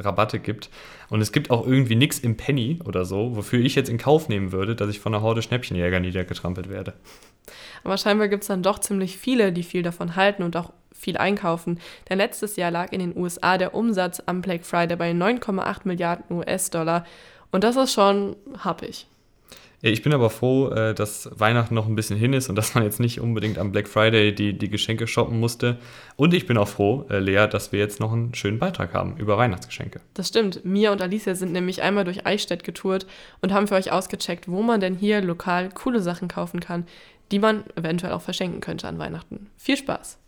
Rabatte 0.00 0.40
gibt. 0.40 0.68
Und 1.10 1.20
es 1.20 1.30
gibt 1.30 1.52
auch 1.52 1.64
irgendwie 1.64 1.94
nichts 1.94 2.18
im 2.18 2.36
Penny 2.36 2.80
oder 2.84 3.04
so, 3.04 3.36
wofür 3.36 3.60
ich 3.60 3.76
jetzt 3.76 3.88
in 3.88 3.98
Kauf 3.98 4.28
nehmen 4.28 4.50
würde, 4.50 4.74
dass 4.74 4.90
ich 4.90 4.98
von 4.98 5.14
einer 5.14 5.22
Horde 5.22 5.42
Schnäppchenjäger 5.42 6.00
niedergetrampelt 6.00 6.68
werde. 6.68 6.94
Aber 7.84 7.96
scheinbar 7.96 8.26
gibt 8.26 8.42
es 8.42 8.48
dann 8.48 8.64
doch 8.64 8.80
ziemlich 8.80 9.16
viele, 9.16 9.52
die 9.52 9.62
viel 9.62 9.84
davon 9.84 10.16
halten 10.16 10.42
und 10.42 10.56
auch 10.56 10.72
viel 10.92 11.16
einkaufen. 11.16 11.78
Denn 12.08 12.18
letztes 12.18 12.56
Jahr 12.56 12.72
lag 12.72 12.90
in 12.90 12.98
den 12.98 13.16
USA 13.16 13.58
der 13.58 13.76
Umsatz 13.76 14.20
am 14.26 14.40
Black 14.40 14.64
Friday 14.64 14.96
bei 14.96 15.12
9,8 15.12 15.82
Milliarden 15.84 16.36
US-Dollar. 16.36 17.04
Und 17.50 17.64
das 17.64 17.76
ist 17.76 17.92
schon 17.92 18.36
happig. 18.58 19.06
Ja, 19.82 19.90
ich 19.90 20.02
bin 20.02 20.14
aber 20.14 20.30
froh, 20.30 20.70
äh, 20.70 20.94
dass 20.94 21.28
Weihnachten 21.34 21.74
noch 21.74 21.86
ein 21.86 21.94
bisschen 21.94 22.18
hin 22.18 22.32
ist 22.32 22.48
und 22.48 22.56
dass 22.56 22.74
man 22.74 22.84
jetzt 22.84 22.98
nicht 22.98 23.20
unbedingt 23.20 23.58
am 23.58 23.72
Black 23.72 23.88
Friday 23.88 24.34
die, 24.34 24.56
die 24.56 24.68
Geschenke 24.68 25.06
shoppen 25.06 25.38
musste. 25.38 25.76
Und 26.16 26.32
ich 26.32 26.46
bin 26.46 26.56
auch 26.56 26.68
froh, 26.68 27.04
äh, 27.10 27.18
Lea, 27.18 27.46
dass 27.46 27.72
wir 27.72 27.78
jetzt 27.78 28.00
noch 28.00 28.12
einen 28.12 28.34
schönen 28.34 28.58
Beitrag 28.58 28.94
haben 28.94 29.16
über 29.18 29.36
Weihnachtsgeschenke. 29.36 30.00
Das 30.14 30.28
stimmt. 30.28 30.64
Mia 30.64 30.92
und 30.92 31.02
Alicia 31.02 31.34
sind 31.34 31.52
nämlich 31.52 31.82
einmal 31.82 32.04
durch 32.04 32.26
Eichstätt 32.26 32.64
getourt 32.64 33.06
und 33.42 33.52
haben 33.52 33.68
für 33.68 33.74
euch 33.74 33.92
ausgecheckt, 33.92 34.48
wo 34.48 34.62
man 34.62 34.80
denn 34.80 34.94
hier 34.94 35.20
lokal 35.20 35.68
coole 35.68 36.00
Sachen 36.00 36.28
kaufen 36.28 36.60
kann, 36.60 36.86
die 37.30 37.38
man 37.38 37.64
eventuell 37.76 38.12
auch 38.12 38.22
verschenken 38.22 38.60
könnte 38.60 38.88
an 38.88 38.98
Weihnachten. 38.98 39.50
Viel 39.56 39.76
Spaß! 39.76 40.18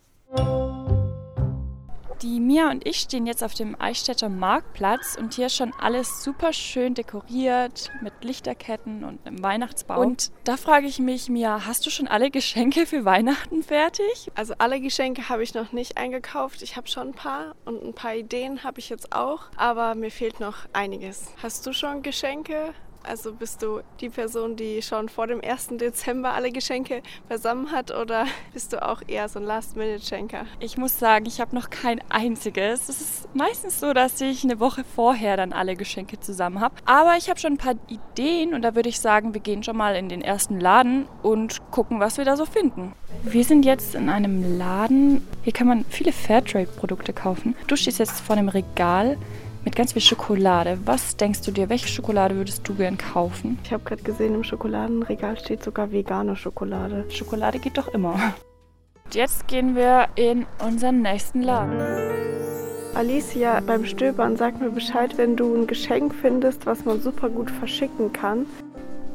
Die 2.22 2.40
Mia 2.40 2.68
und 2.68 2.84
ich 2.84 2.96
stehen 2.96 3.26
jetzt 3.26 3.44
auf 3.44 3.54
dem 3.54 3.80
Eichstätter 3.80 4.28
Marktplatz 4.28 5.16
und 5.16 5.34
hier 5.34 5.46
ist 5.46 5.54
schon 5.54 5.72
alles 5.78 6.24
super 6.24 6.52
schön 6.52 6.94
dekoriert 6.94 7.92
mit 8.02 8.24
Lichterketten 8.24 9.04
und 9.04 9.24
einem 9.24 9.40
Weihnachtsbaum. 9.40 10.04
Und 10.04 10.32
da 10.42 10.56
frage 10.56 10.88
ich 10.88 10.98
mich, 10.98 11.28
Mia, 11.28 11.64
hast 11.64 11.86
du 11.86 11.90
schon 11.90 12.08
alle 12.08 12.32
Geschenke 12.32 12.86
für 12.86 13.04
Weihnachten 13.04 13.62
fertig? 13.62 14.32
Also 14.34 14.54
alle 14.58 14.80
Geschenke 14.80 15.28
habe 15.28 15.44
ich 15.44 15.54
noch 15.54 15.70
nicht 15.70 15.96
eingekauft. 15.96 16.62
Ich 16.62 16.76
habe 16.76 16.88
schon 16.88 17.08
ein 17.08 17.14
paar 17.14 17.54
und 17.64 17.84
ein 17.84 17.94
paar 17.94 18.16
Ideen 18.16 18.64
habe 18.64 18.80
ich 18.80 18.88
jetzt 18.88 19.12
auch, 19.12 19.42
aber 19.56 19.94
mir 19.94 20.10
fehlt 20.10 20.40
noch 20.40 20.66
einiges. 20.72 21.28
Hast 21.40 21.64
du 21.68 21.72
schon 21.72 22.02
Geschenke? 22.02 22.74
Also 23.08 23.32
bist 23.32 23.62
du 23.62 23.80
die 24.02 24.10
Person, 24.10 24.56
die 24.56 24.82
schon 24.82 25.08
vor 25.08 25.26
dem 25.26 25.40
1. 25.42 25.68
Dezember 25.78 26.34
alle 26.34 26.52
Geschenke 26.52 27.02
beisammen 27.26 27.72
hat 27.72 27.90
oder 27.90 28.26
bist 28.52 28.74
du 28.74 28.86
auch 28.86 29.00
eher 29.06 29.30
so 29.30 29.38
ein 29.38 29.46
Last-Minute-Schenker? 29.46 30.44
Ich 30.60 30.76
muss 30.76 30.98
sagen, 30.98 31.24
ich 31.24 31.40
habe 31.40 31.54
noch 31.54 31.70
kein 31.70 32.02
einziges. 32.10 32.90
Es 32.90 33.00
ist 33.00 33.34
meistens 33.34 33.80
so, 33.80 33.94
dass 33.94 34.20
ich 34.20 34.44
eine 34.44 34.60
Woche 34.60 34.84
vorher 34.84 35.38
dann 35.38 35.54
alle 35.54 35.74
Geschenke 35.74 36.20
zusammen 36.20 36.60
habe. 36.60 36.74
Aber 36.84 37.16
ich 37.16 37.30
habe 37.30 37.40
schon 37.40 37.54
ein 37.54 37.56
paar 37.56 37.76
Ideen 37.88 38.52
und 38.52 38.60
da 38.60 38.74
würde 38.74 38.90
ich 38.90 39.00
sagen, 39.00 39.32
wir 39.32 39.40
gehen 39.40 39.62
schon 39.62 39.78
mal 39.78 39.96
in 39.96 40.10
den 40.10 40.20
ersten 40.20 40.60
Laden 40.60 41.06
und 41.22 41.70
gucken, 41.70 42.00
was 42.00 42.18
wir 42.18 42.26
da 42.26 42.36
so 42.36 42.44
finden. 42.44 42.92
Wir 43.22 43.44
sind 43.44 43.64
jetzt 43.64 43.94
in 43.94 44.10
einem 44.10 44.58
Laden. 44.58 45.26
Hier 45.44 45.54
kann 45.54 45.66
man 45.66 45.86
viele 45.88 46.12
Fairtrade-Produkte 46.12 47.14
kaufen. 47.14 47.56
Du 47.68 47.76
stehst 47.76 47.98
jetzt 48.00 48.20
vor 48.20 48.36
einem 48.36 48.50
Regal 48.50 49.16
mit 49.64 49.76
ganz 49.76 49.92
viel 49.92 50.02
Schokolade. 50.02 50.78
Was 50.84 51.16
denkst 51.16 51.42
du 51.42 51.50
dir, 51.50 51.68
welche 51.68 51.88
Schokolade 51.88 52.36
würdest 52.36 52.66
du 52.68 52.74
gern 52.74 52.98
kaufen? 52.98 53.58
Ich 53.64 53.72
habe 53.72 53.84
gerade 53.84 54.02
gesehen, 54.02 54.34
im 54.34 54.44
Schokoladenregal 54.44 55.38
steht 55.38 55.62
sogar 55.62 55.92
vegane 55.92 56.36
Schokolade. 56.36 57.04
Schokolade 57.10 57.58
geht 57.58 57.78
doch 57.78 57.88
immer. 57.88 58.34
Jetzt 59.12 59.48
gehen 59.48 59.74
wir 59.74 60.08
in 60.16 60.46
unseren 60.64 61.02
nächsten 61.02 61.42
Laden. 61.42 61.80
Alicia, 62.94 63.60
beim 63.60 63.84
Stöbern 63.84 64.36
sag 64.36 64.60
mir 64.60 64.70
Bescheid, 64.70 65.16
wenn 65.16 65.36
du 65.36 65.54
ein 65.54 65.66
Geschenk 65.66 66.14
findest, 66.14 66.66
was 66.66 66.84
man 66.84 67.00
super 67.00 67.28
gut 67.28 67.50
verschicken 67.50 68.12
kann. 68.12 68.46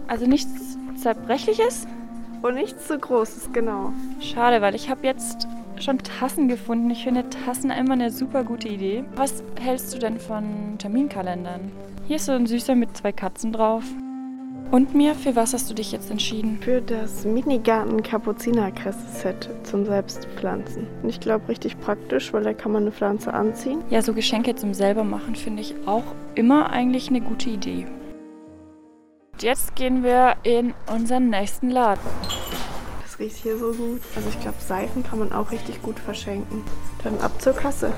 Also 0.08 0.26
nichts 0.26 0.78
Zerbrechliches? 1.02 1.86
Und 2.42 2.56
nichts 2.56 2.88
zu 2.88 2.98
Großes, 2.98 3.50
genau. 3.54 3.94
Schade, 4.20 4.62
weil 4.62 4.76
ich 4.76 4.90
habe 4.90 5.06
jetzt 5.06 5.48
schon 5.84 6.00
Tassen 6.00 6.48
gefunden. 6.48 6.90
Ich 6.90 7.04
finde 7.04 7.30
Tassen 7.30 7.70
immer 7.70 7.94
eine 7.94 8.10
super 8.10 8.44
gute 8.44 8.70
Idee. 8.70 9.04
Was 9.16 9.44
hältst 9.60 9.94
du 9.94 10.00
denn 10.00 10.20
von 10.20 10.78
Terminkalendern? 10.78 11.72
Hier 12.08 12.16
ist 12.16 12.26
so 12.26 12.32
ein 12.32 12.48
süßer 12.48 12.74
mit 12.76 12.98
zwei 12.98 13.12
Katzen 13.12 13.52
drauf. 13.52 13.84
Und 14.72 14.96
mir, 14.96 15.14
für 15.14 15.36
was 15.36 15.54
hast 15.54 15.70
du 15.70 15.76
dich 15.76 15.92
jetzt 15.92 16.10
entschieden? 16.10 16.58
Für 16.60 16.82
das 16.82 17.26
Minigarten-Kapuzinerkresse-Set 17.26 19.50
zum 19.64 19.86
Selbstpflanzen. 19.86 20.88
Und 21.04 21.10
ich 21.10 21.20
glaube, 21.20 21.48
richtig 21.48 21.80
praktisch, 21.80 22.34
weil 22.34 22.42
da 22.44 22.54
kann 22.54 22.72
man 22.72 22.82
eine 22.84 22.92
Pflanze 22.92 23.32
anziehen. 23.34 23.84
Ja, 23.92 24.02
so 24.02 24.14
Geschenke 24.14 24.56
zum 24.56 24.74
selbermachen 24.74 25.36
finde 25.36 25.62
ich 25.62 25.76
auch 25.86 26.02
immer 26.34 26.72
eigentlich 26.72 27.10
eine 27.10 27.22
gute 27.22 27.52
Idee. 27.52 27.86
Jetzt 29.40 29.76
gehen 29.76 30.04
wir 30.04 30.38
in 30.44 30.74
unseren 30.92 31.30
nächsten 31.30 31.70
Laden. 31.70 32.02
Riecht 33.24 33.38
hier 33.38 33.58
so 33.58 33.72
gut. 33.72 34.02
Also 34.18 34.28
ich 34.28 34.42
glaube, 34.42 34.58
Seifen 34.60 35.02
kann 35.02 35.18
man 35.18 35.32
auch 35.32 35.52
richtig 35.52 35.82
gut 35.82 35.98
verschenken. 35.98 36.62
Dann 37.06 37.18
ab 37.22 37.42
zur 37.42 37.54
Kasse. 37.54 37.94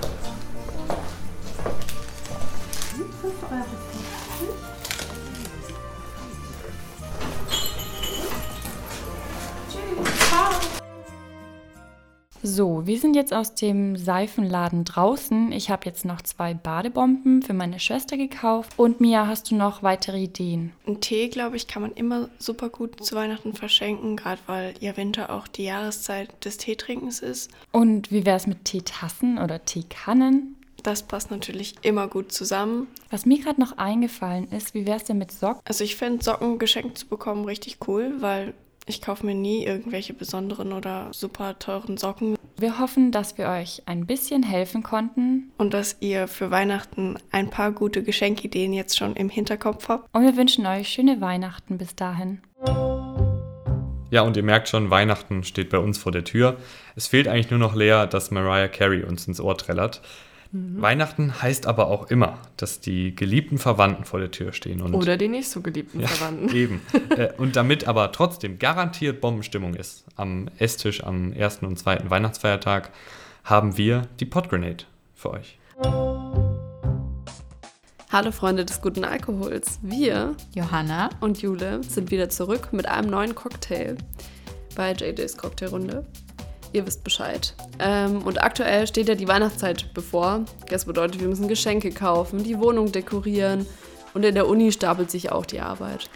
So, 12.47 12.85
wir 12.85 12.99
sind 12.99 13.15
jetzt 13.15 13.33
aus 13.33 13.55
dem 13.55 13.97
Seifenladen 13.97 14.85
draußen. 14.85 15.51
Ich 15.51 15.71
habe 15.71 15.85
jetzt 15.85 16.05
noch 16.05 16.21
zwei 16.21 16.53
Badebomben 16.53 17.41
für 17.41 17.53
meine 17.53 17.79
Schwester 17.79 18.17
gekauft. 18.17 18.73
Und 18.77 19.01
Mia, 19.01 19.25
hast 19.25 19.49
du 19.49 19.55
noch 19.55 19.81
weitere 19.81 20.21
Ideen? 20.21 20.71
Ein 20.85 21.01
Tee, 21.01 21.29
glaube 21.29 21.55
ich, 21.55 21.65
kann 21.65 21.81
man 21.81 21.91
immer 21.93 22.29
super 22.37 22.69
gut 22.69 23.03
zu 23.03 23.15
Weihnachten 23.15 23.55
verschenken, 23.55 24.15
gerade 24.15 24.39
weil 24.45 24.75
ja 24.79 24.95
Winter 24.95 25.31
auch 25.31 25.47
die 25.47 25.63
Jahreszeit 25.63 26.29
des 26.45 26.57
Teetrinkens 26.57 27.19
ist. 27.21 27.49
Und 27.71 28.11
wie 28.11 28.27
wäre 28.27 28.37
es 28.37 28.45
mit 28.45 28.63
Teetassen 28.63 29.39
oder 29.39 29.65
Teekannen? 29.65 30.55
Das 30.83 31.01
passt 31.01 31.31
natürlich 31.31 31.73
immer 31.81 32.07
gut 32.07 32.31
zusammen. 32.31 32.85
Was 33.09 33.25
mir 33.25 33.39
gerade 33.39 33.59
noch 33.59 33.79
eingefallen 33.79 34.51
ist, 34.51 34.75
wie 34.75 34.85
wäre 34.85 34.97
es 34.97 35.05
denn 35.05 35.17
mit 35.17 35.31
Socken? 35.31 35.61
Also 35.65 35.83
ich 35.83 35.95
finde 35.95 36.23
Socken 36.23 36.59
geschenkt 36.59 36.99
zu 36.99 37.07
bekommen 37.07 37.45
richtig 37.45 37.79
cool, 37.87 38.17
weil 38.19 38.53
ich 38.87 39.01
kaufe 39.01 39.25
mir 39.25 39.33
nie 39.33 39.65
irgendwelche 39.65 40.13
besonderen 40.13 40.71
oder 40.71 41.09
super 41.11 41.57
teuren 41.57 41.97
Socken. 41.97 42.34
Wir 42.57 42.79
hoffen, 42.79 43.11
dass 43.11 43.37
wir 43.37 43.49
euch 43.49 43.81
ein 43.85 44.05
bisschen 44.05 44.41
helfen 44.41 44.81
konnten. 44.81 45.51
Und 45.57 45.73
dass 45.73 45.97
ihr 45.99 46.29
für 46.29 46.51
Weihnachten 46.51 47.17
ein 47.31 47.49
paar 47.49 47.73
gute 47.73 48.01
Geschenkideen 48.01 48.71
jetzt 48.71 48.97
schon 48.97 49.17
im 49.17 49.29
Hinterkopf 49.29 49.89
habt. 49.89 50.07
Und 50.13 50.23
wir 50.23 50.37
wünschen 50.37 50.65
euch 50.65 50.87
schöne 50.87 51.19
Weihnachten 51.19 51.77
bis 51.77 51.95
dahin. 51.97 52.39
Ja, 54.09 54.21
und 54.21 54.37
ihr 54.37 54.43
merkt 54.43 54.69
schon, 54.69 54.89
Weihnachten 54.89 55.43
steht 55.43 55.69
bei 55.69 55.79
uns 55.79 55.97
vor 55.97 56.13
der 56.13 56.23
Tür. 56.23 56.55
Es 56.95 57.07
fehlt 57.07 57.27
eigentlich 57.27 57.49
nur 57.49 57.59
noch 57.59 57.75
Lea, 57.75 58.05
dass 58.09 58.31
Mariah 58.31 58.69
Carey 58.69 59.03
uns 59.03 59.27
ins 59.27 59.41
Ohr 59.41 59.57
trällert. 59.57 60.01
Mhm. 60.55 60.81
Weihnachten 60.81 61.41
heißt 61.41 61.67
aber 61.67 61.87
auch 61.87 62.09
immer, 62.09 62.39
dass 62.55 62.79
die 62.79 63.13
geliebten 63.13 63.57
Verwandten 63.57 64.05
vor 64.05 64.21
der 64.21 64.31
Tür 64.31 64.53
stehen. 64.53 64.81
Und 64.81 64.93
Oder 64.93 65.17
die 65.17 65.27
nicht 65.27 65.49
so 65.49 65.59
geliebten 65.59 65.99
ja, 65.99 66.07
Verwandten. 66.07 66.49
Eben. 66.55 66.81
Äh, 67.15 67.31
und 67.37 67.55
damit 67.55 67.87
aber 67.87 68.11
trotzdem 68.11 68.57
garantiert 68.57 69.21
Bombenstimmung 69.21 69.75
ist, 69.75 70.05
am 70.15 70.49
Esstisch 70.57 71.03
am 71.03 71.31
ersten 71.33 71.65
und 71.65 71.77
zweiten 71.77 72.09
Weihnachtsfeiertag, 72.09 72.89
haben 73.43 73.77
wir 73.77 74.07
die 74.19 74.25
Podgrenade 74.25 74.85
für 75.13 75.31
euch. 75.31 75.59
Hallo 78.11 78.31
Freunde 78.31 78.65
des 78.65 78.81
guten 78.81 79.05
Alkohols. 79.05 79.79
Wir, 79.83 80.35
Johanna 80.55 81.09
und 81.21 81.41
Jule, 81.41 81.83
sind 81.83 82.11
wieder 82.11 82.29
zurück 82.29 82.69
mit 82.71 82.87
einem 82.87 83.09
neuen 83.09 83.35
Cocktail 83.35 83.97
bei 84.75 84.93
JJ's 84.93 85.37
Cocktailrunde. 85.37 86.05
Ihr 86.75 86.85
wisst 86.85 87.05
Bescheid. 87.05 87.53
Ähm, 87.79 88.21
und 88.23 88.43
aktuell 88.43 88.85
steht 88.85 89.07
ja 89.07 89.15
die 89.15 89.29
Weihnachtszeit 89.29 89.93
bevor. 89.93 90.43
Das 90.67 90.83
bedeutet, 90.83 91.21
wir 91.21 91.29
müssen 91.29 91.47
Geschenke 91.47 91.89
kaufen, 91.89 92.43
die 92.43 92.59
Wohnung 92.59 92.91
dekorieren 92.91 93.65
und 94.13 94.25
in 94.25 94.35
der 94.35 94.49
Uni 94.49 94.73
stapelt 94.73 95.09
sich 95.09 95.31
auch 95.31 95.45
die 95.45 95.61
Arbeit. 95.61 96.09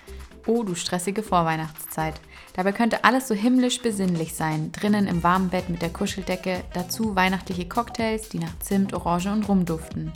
Oh, 0.47 0.63
du 0.63 0.75
stressige 0.75 1.23
Vorweihnachtszeit. 1.23 2.15
Dabei 2.57 2.73
könnte 2.73 3.05
alles 3.05 3.29
so 3.29 3.35
himmlisch 3.35 3.81
besinnlich 3.81 4.33
sein. 4.33 4.73
Drinnen 4.73 5.07
im 5.07 5.23
warmen 5.23 5.47
Bett 5.47 5.69
mit 5.69 5.81
der 5.81 5.91
Kuscheldecke, 5.91 6.61
dazu 6.73 7.15
weihnachtliche 7.15 7.65
Cocktails, 7.65 8.27
die 8.27 8.39
nach 8.39 8.59
Zimt, 8.59 8.93
Orange 8.93 9.31
und 9.31 9.47
Rum 9.47 9.63
duften. 9.63 10.11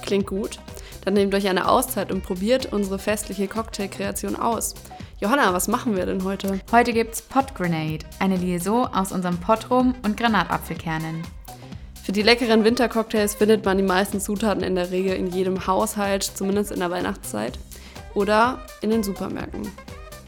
Klingt 0.00 0.26
gut. 0.26 0.58
Dann 1.04 1.12
nehmt 1.14 1.34
euch 1.34 1.48
eine 1.48 1.68
Auszeit 1.68 2.12
und 2.12 2.22
probiert 2.22 2.72
unsere 2.72 2.98
festliche 2.98 3.46
Cocktailkreation 3.46 4.36
aus. 4.36 4.74
Johanna, 5.22 5.54
was 5.54 5.68
machen 5.68 5.94
wir 5.94 6.04
denn 6.04 6.24
heute? 6.24 6.58
Heute 6.72 6.92
gibt's 6.92 7.22
Pot 7.22 7.54
Grenade, 7.54 8.04
eine 8.18 8.36
Liaison 8.36 8.92
aus 8.92 9.12
unserem 9.12 9.38
Potrum 9.38 9.94
und 10.02 10.16
Granatapfelkernen. 10.16 11.22
Für 12.02 12.10
die 12.10 12.22
leckeren 12.22 12.64
Wintercocktails 12.64 13.36
findet 13.36 13.64
man 13.64 13.76
die 13.76 13.84
meisten 13.84 14.20
Zutaten 14.20 14.64
in 14.64 14.74
der 14.74 14.90
Regel 14.90 15.14
in 15.14 15.28
jedem 15.28 15.64
Haushalt, 15.64 16.24
zumindest 16.24 16.72
in 16.72 16.80
der 16.80 16.90
Weihnachtszeit. 16.90 17.56
Oder 18.14 18.66
in 18.80 18.90
den 18.90 19.04
Supermärkten. 19.04 19.70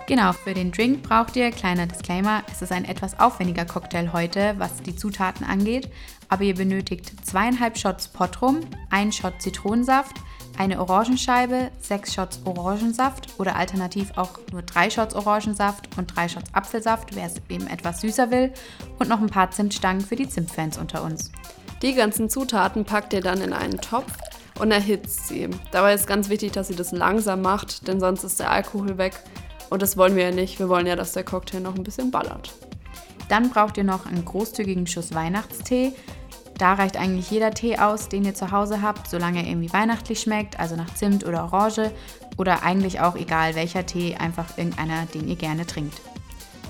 Genau, 0.07 0.33
für 0.33 0.55
den 0.55 0.71
Drink 0.71 1.03
braucht 1.03 1.35
ihr, 1.35 1.51
kleiner 1.51 1.89
Disclaimer, 1.89 2.45
es 2.53 2.63
ist 2.63 2.71
ein 2.71 2.85
etwas 2.85 3.19
aufwendiger 3.19 3.65
Cocktail 3.65 4.13
heute, 4.13 4.55
was 4.59 4.81
die 4.81 4.95
Zutaten 4.95 5.45
angeht, 5.45 5.89
aber 6.29 6.45
ihr 6.45 6.55
benötigt 6.55 7.27
zweieinhalb 7.27 7.77
Shots 7.77 8.07
Potrum, 8.07 8.61
ein 8.91 9.11
Shot 9.11 9.43
Zitronensaft, 9.43 10.19
eine 10.59 10.81
Orangenscheibe, 10.81 11.71
sechs 11.81 12.15
Shots 12.15 12.41
Orangensaft 12.45 13.29
oder 13.39 13.57
alternativ 13.57 14.13
auch 14.17 14.39
nur 14.53 14.63
drei 14.63 14.91
Shots 14.91 15.15
Orangensaft 15.15 15.89
und 15.97 16.15
drei 16.15 16.29
Shots 16.29 16.53
Apfelsaft, 16.53 17.15
wer 17.15 17.27
es 17.27 17.35
eben 17.49 17.67
etwas 17.67 18.01
süßer 18.01 18.31
will, 18.31 18.53
und 18.99 19.09
noch 19.09 19.21
ein 19.21 19.31
paar 19.31 19.51
Zimtstangen 19.51 20.01
für 20.01 20.17
die 20.17 20.29
Zimtfans 20.29 20.79
unter 20.79 21.03
uns. 21.03 21.33
Die 21.83 21.95
ganzen 21.95 22.31
Zutaten 22.31 22.85
packt 22.85 23.13
ihr 23.13 23.21
dann 23.21 23.41
in 23.41 23.53
einen 23.53 23.81
Topf 23.81 24.13
und 24.59 24.71
erhitzt 24.71 25.29
sie. 25.29 25.49
Dabei 25.73 25.95
ist 25.95 26.07
ganz 26.07 26.29
wichtig, 26.29 26.53
dass 26.53 26.71
ihr 26.71 26.77
das 26.77 26.93
langsam 26.93 27.43
macht, 27.43 27.89
denn 27.89 28.01
sonst 28.01 28.25
ist 28.25 28.41
der 28.41 28.51
Alkohol 28.51 28.97
weg. 28.99 29.21
Und 29.71 29.83
das 29.83 29.97
wollen 29.97 30.15
wir 30.15 30.25
ja 30.25 30.31
nicht. 30.31 30.59
Wir 30.59 30.69
wollen 30.69 30.87
ja, 30.87 30.97
dass 30.97 31.13
der 31.13 31.25
Cocktail 31.25 31.61
noch 31.61 31.75
ein 31.75 31.83
bisschen 31.83 32.11
ballert. 32.11 32.53
Dann 33.29 33.51
braucht 33.51 33.77
ihr 33.77 33.85
noch 33.85 34.07
einen 34.07 34.25
großzügigen 34.25 34.87
Schuss 34.87 35.15
Weihnachtstee, 35.15 35.93
da 36.59 36.75
reicht 36.75 36.97
eigentlich 36.97 37.31
jeder 37.31 37.51
Tee 37.51 37.79
aus, 37.79 38.09
den 38.09 38.25
ihr 38.25 38.35
zu 38.35 38.53
Hause 38.53 38.81
habt, 38.81 39.09
solange 39.09 39.43
er 39.43 39.49
irgendwie 39.49 39.73
weihnachtlich 39.73 40.21
schmeckt, 40.21 40.61
also 40.61 40.77
nach 40.77 40.95
Zimt 40.95 41.27
oder 41.27 41.45
Orange. 41.45 41.91
Oder 42.37 42.63
eigentlich 42.63 43.01
auch 43.01 43.17
egal 43.17 43.55
welcher 43.55 43.87
Tee, 43.87 44.17
einfach 44.17 44.57
irgendeiner, 44.57 45.07
den 45.07 45.29
ihr 45.29 45.37
gerne 45.37 45.67
trinkt. 45.67 46.01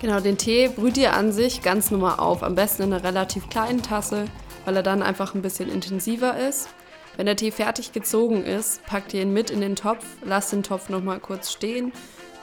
Genau, 0.01 0.21
den 0.21 0.37
Tee 0.37 0.69
brüht 0.69 0.97
ihr 0.99 1.15
an 1.15 1.33
sich 1.33 1.63
ganz 1.63 1.91
normal 1.91 2.19
auf. 2.19 2.43
Am 2.43 2.55
besten 2.55 2.83
in 2.83 2.93
einer 2.93 3.05
relativ 3.05 3.49
kleinen 3.49 3.83
Tasse, 3.83 4.27
weil 4.65 4.77
er 4.77 4.83
dann 4.83 5.03
einfach 5.03 5.35
ein 5.35 5.43
bisschen 5.43 5.71
intensiver 5.71 6.37
ist. 6.37 6.69
Wenn 7.17 7.27
der 7.27 7.37
Tee 7.37 7.51
fertig 7.51 7.93
gezogen 7.93 8.45
ist, 8.45 8.85
packt 8.87 9.15
ihr 9.15 9.23
ihn 9.23 9.33
mit 9.33 9.51
in 9.51 9.61
den 9.61 9.77
Topf, 9.77 10.05
lasst 10.25 10.53
den 10.53 10.63
Topf 10.63 10.89
nochmal 10.89 11.21
kurz 11.21 11.53
stehen 11.53 11.93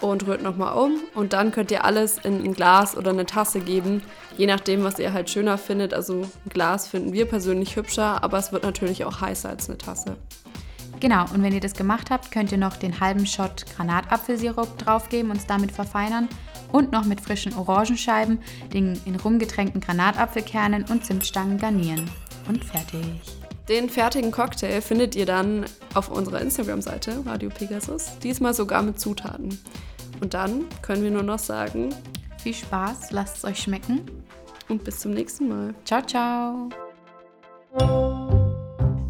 und 0.02 0.28
rührt 0.28 0.42
nochmal 0.42 0.78
um. 0.78 1.00
Und 1.16 1.34
dann 1.34 1.52
könnt 1.52 1.72
ihr 1.72 1.86
alles 1.86 2.18
in 2.18 2.44
ein 2.44 2.54
Glas 2.54 2.98
oder 2.98 3.12
eine 3.12 3.26
Tasse 3.26 3.60
geben, 3.60 4.02
je 4.38 4.48
nachdem, 4.48 4.84
was 4.84 5.00
ihr 5.00 5.14
halt 5.14 5.30
schöner 5.30 5.58
findet. 5.58 5.94
Also 5.94 6.22
ein 6.22 6.50
Glas 6.50 6.88
finden 6.88 7.14
wir 7.14 7.26
persönlich 7.26 7.76
hübscher, 7.76 8.24
aber 8.24 8.38
es 8.38 8.52
wird 8.52 8.64
natürlich 8.64 9.06
auch 9.06 9.22
heißer 9.22 9.50
als 9.50 9.70
eine 9.70 9.78
Tasse. 9.78 10.18
Genau, 11.00 11.26
und 11.34 11.42
wenn 11.42 11.54
ihr 11.54 11.60
das 11.60 11.74
gemacht 11.74 12.12
habt, 12.12 12.32
könnt 12.32 12.52
ihr 12.52 12.60
noch 12.60 12.78
den 12.78 13.00
halben 13.00 13.26
Shot 13.26 13.66
Granatapfelsirup 13.76 14.78
draufgeben 14.78 15.32
und 15.32 15.38
es 15.38 15.48
damit 15.48 15.72
verfeinern 15.72 16.30
und 16.72 16.92
noch 16.92 17.06
mit 17.06 17.22
frischen 17.22 17.54
Orangenscheiben, 17.56 18.40
den 18.74 19.00
in 19.06 19.16
rumgetränkten 19.16 19.82
Granatapfelkernen 19.82 20.86
und 20.90 21.06
Zimtstangen 21.06 21.58
garnieren. 21.58 22.10
Und 22.48 22.64
fertig. 22.64 23.02
Den 23.68 23.90
fertigen 23.90 24.32
Cocktail 24.32 24.82
findet 24.82 25.16
ihr 25.16 25.26
dann 25.26 25.66
auf 25.94 26.10
unserer 26.10 26.42
Instagram-Seite 26.42 27.24
Radio 27.26 27.50
Pegasus, 27.50 28.18
diesmal 28.22 28.54
sogar 28.54 28.82
mit 28.82 29.00
Zutaten. 29.00 29.60
Und 30.22 30.36
dann 30.36 30.66
können 30.82 31.04
wir 31.04 31.12
nur 31.12 31.24
noch 31.24 31.40
sagen, 31.40 31.90
viel 32.38 32.54
Spaß, 32.54 33.12
lasst 33.12 33.38
es 33.38 33.46
euch 33.46 33.60
schmecken 33.60 34.02
und 34.70 34.84
bis 34.84 35.00
zum 35.00 35.12
nächsten 35.12 35.50
Mal. 35.50 35.74
Ciao, 35.84 36.02
ciao. 36.04 36.70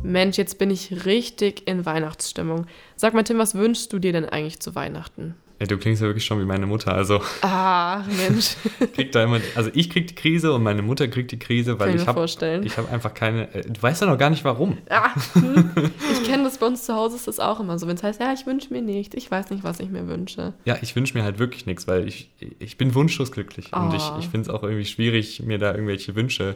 Mensch, 0.04 0.38
jetzt 0.38 0.58
bin 0.58 0.71
ich 0.71 1.06
richtig 1.06 1.67
in 1.67 1.86
Weihnachtsstimmung. 1.86 2.65
Sag 2.95 3.13
mal, 3.13 3.24
Tim, 3.24 3.38
was 3.38 3.56
wünschst 3.56 3.93
du 3.93 4.00
dir 4.00 4.13
denn 4.13 4.26
eigentlich 4.26 4.60
zu 4.60 4.74
Weihnachten? 4.74 5.36
Ja, 5.62 5.67
du 5.67 5.78
klingst 5.78 6.02
ja 6.02 6.08
wirklich 6.08 6.26
schon 6.26 6.39
wie 6.39 6.45
meine 6.45 6.65
Mutter. 6.65 6.91
Also. 6.91 7.21
Ah, 7.43 8.04
Mensch. 8.17 8.56
krieg 8.95 9.12
da 9.12 9.24
immer, 9.24 9.39
also 9.54 9.69
ich 9.76 9.91
krieg 9.91 10.08
die 10.08 10.15
Krise 10.15 10.54
und 10.54 10.63
meine 10.63 10.82
Mutter 10.82 11.08
kriegt 11.08 11.32
die 11.32 11.38
Krise, 11.38 11.80
weil 11.80 11.89
Kann 11.89 12.02
ich 12.02 12.08
habe 12.08 12.65
ich 12.65 12.78
habe 12.78 12.89
einfach 12.89 13.13
keine. 13.13 13.54
Äh, 13.54 13.69
du 13.69 13.80
weißt 13.80 14.02
ja 14.02 14.08
noch 14.08 14.17
gar 14.17 14.32
nicht 14.32 14.43
warum. 14.43 14.80
Ah, 14.89 15.12
hm. 15.34 15.69
ich 16.13 16.24
kenne 16.24 16.45
das 16.45 16.58
bei 16.58 16.65
uns 16.65 16.84
zu 16.84 16.95
Hause 16.95 17.15
ist 17.15 17.28
das 17.28 17.39
auch 17.39 17.60
immer 17.60 17.78
so, 17.78 17.88
wenn 17.88 17.95
es 17.95 18.02
heißt, 18.02 18.19
ja, 18.19 18.34
ich 18.34 18.47
wünsche 18.47 18.74
mir 18.74 18.82
nichts, 18.82 19.15
ich 19.15 19.30
weiß 19.30 19.52
nicht, 19.52 19.63
was 19.63 19.80
ich 19.80 19.91
mir 19.91 20.08
wünsche. 20.08 20.54
Ja, 20.65 20.80
ich 20.82 20.95
wünsche 20.95 21.15
mir 21.15 21.24
halt 21.24 21.38
wirklich 21.38 21.67
nichts, 21.67 21.88
weil 21.88 22.08
ich, 22.08 22.32
ich 22.58 22.80
bin 22.80 22.95
wunschlos 22.95 23.32
glücklich 23.32 23.69
oh. 23.71 23.82
und 23.82 23.93
ich, 23.93 24.04
ich 24.17 24.30
finde 24.30 24.50
es 24.50 24.50
auch 24.50 24.63
irgendwie 24.63 24.86
schwierig, 24.86 25.43
mir 25.43 25.60
da 25.60 25.74
irgendwelche 25.74 26.15
Wünsche 26.15 26.56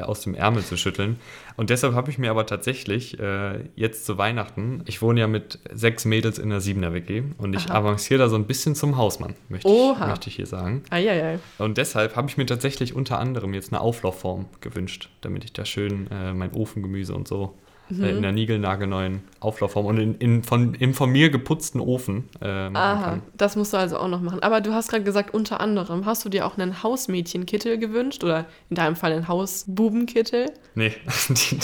aus 0.00 0.22
dem 0.22 0.34
Ärmel 0.34 0.64
zu 0.64 0.76
schütteln. 0.76 1.18
Und 1.56 1.68
deshalb 1.70 1.94
habe 1.94 2.10
ich 2.10 2.18
mir 2.18 2.30
aber 2.30 2.46
tatsächlich 2.46 3.20
äh, 3.20 3.64
jetzt 3.76 4.06
zu 4.06 4.16
Weihnachten, 4.16 4.82
ich 4.86 5.02
wohne 5.02 5.20
ja 5.20 5.26
mit 5.26 5.58
sechs 5.70 6.06
Mädels 6.06 6.38
in 6.38 6.48
der 6.48 6.60
Siebener 6.60 6.94
WG 6.94 7.22
und 7.36 7.54
ich 7.54 7.68
Aha. 7.68 7.78
avanciere 7.78 8.20
da 8.20 8.28
so 8.28 8.36
ein 8.36 8.46
bisschen 8.46 8.74
zum 8.74 8.96
Hausmann, 8.96 9.34
möchte, 9.50 9.68
ich, 9.68 9.98
möchte 9.98 10.28
ich 10.30 10.36
hier 10.36 10.46
sagen. 10.46 10.82
Eieiei. 10.90 11.38
Und 11.58 11.76
deshalb 11.76 12.16
habe 12.16 12.28
ich 12.28 12.38
mir 12.38 12.46
tatsächlich 12.46 12.94
unter 12.94 13.18
anderem 13.18 13.52
jetzt 13.52 13.72
eine 13.72 13.82
Auflaufform 13.82 14.46
gewünscht, 14.60 15.10
damit 15.20 15.44
ich 15.44 15.52
da 15.52 15.64
schön 15.64 16.10
äh, 16.10 16.32
mein 16.32 16.52
Ofengemüse 16.52 17.14
und 17.14 17.28
so 17.28 17.54
Mhm. 17.98 18.04
äh, 18.04 18.10
in 18.10 18.22
der 18.22 18.32
niegelnagelneuen 18.32 19.20
Auflaufform 19.40 19.86
und 19.86 19.98
in, 19.98 20.14
in, 20.16 20.42
von, 20.42 20.74
im 20.74 20.94
von 20.94 21.10
mir 21.10 21.30
geputzten 21.30 21.80
Ofen 21.80 22.28
äh, 22.40 22.70
machen 22.70 22.76
Aha, 22.76 23.02
kann. 23.02 23.22
das 23.36 23.56
musst 23.56 23.72
du 23.72 23.76
also 23.76 23.98
auch 23.98 24.08
noch 24.08 24.20
machen. 24.20 24.42
Aber 24.42 24.60
du 24.60 24.72
hast 24.72 24.88
gerade 24.88 25.04
gesagt, 25.04 25.34
unter 25.34 25.60
anderem, 25.60 26.06
hast 26.06 26.24
du 26.24 26.28
dir 26.28 26.46
auch 26.46 26.56
einen 26.56 26.82
Hausmädchenkittel 26.82 27.78
gewünscht 27.78 28.24
oder 28.24 28.46
in 28.70 28.76
deinem 28.76 28.96
Fall 28.96 29.12
einen 29.12 29.28
Hausbubenkittel? 29.28 30.50
Nee, 30.74 30.92
die, 31.28 31.58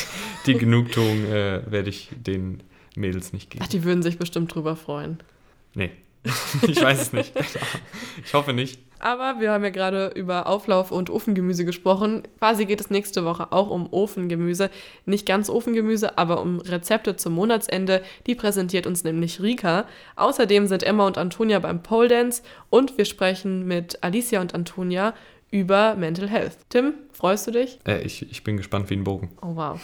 die 0.46 0.54
Genugtuung 0.54 1.24
äh, 1.26 1.62
werde 1.70 1.88
ich 1.90 2.10
den 2.14 2.62
Mädels 2.96 3.32
nicht 3.32 3.50
geben. 3.50 3.64
Ach, 3.64 3.68
die 3.68 3.84
würden 3.84 4.02
sich 4.02 4.18
bestimmt 4.18 4.54
drüber 4.54 4.76
freuen. 4.76 5.18
Nee, 5.74 5.90
ich 6.66 6.80
weiß 6.80 7.00
es 7.00 7.12
nicht. 7.12 7.32
Ich 8.24 8.34
hoffe 8.34 8.52
nicht. 8.52 8.80
Aber 8.98 9.40
wir 9.40 9.52
haben 9.52 9.62
ja 9.62 9.70
gerade 9.70 10.08
über 10.08 10.48
Auflauf 10.48 10.90
und 10.90 11.08
Ofengemüse 11.08 11.64
gesprochen. 11.64 12.24
Quasi 12.38 12.66
geht 12.66 12.80
es 12.80 12.90
nächste 12.90 13.24
Woche 13.24 13.52
auch 13.52 13.70
um 13.70 13.92
Ofengemüse. 13.92 14.70
Nicht 15.06 15.24
ganz 15.24 15.48
Ofengemüse, 15.48 16.18
aber 16.18 16.42
um 16.42 16.58
Rezepte 16.58 17.14
zum 17.14 17.34
Monatsende. 17.34 18.02
Die 18.26 18.34
präsentiert 18.34 18.88
uns 18.88 19.04
nämlich 19.04 19.40
Rika. 19.40 19.86
Außerdem 20.16 20.66
sind 20.66 20.82
Emma 20.82 21.06
und 21.06 21.16
Antonia 21.16 21.60
beim 21.60 21.82
Pole 21.82 22.08
Dance 22.08 22.42
und 22.70 22.98
wir 22.98 23.04
sprechen 23.04 23.66
mit 23.66 24.02
Alicia 24.02 24.40
und 24.40 24.54
Antonia 24.54 25.14
über 25.50 25.94
Mental 25.94 26.28
Health. 26.28 26.58
Tim, 26.68 26.94
freust 27.12 27.46
du 27.46 27.52
dich? 27.52 27.78
Äh, 27.86 28.02
ich, 28.02 28.30
ich 28.30 28.44
bin 28.44 28.56
gespannt 28.56 28.90
wie 28.90 28.94
ein 28.94 29.04
Bogen. 29.04 29.30
Oh 29.40 29.54
wow. 29.54 29.80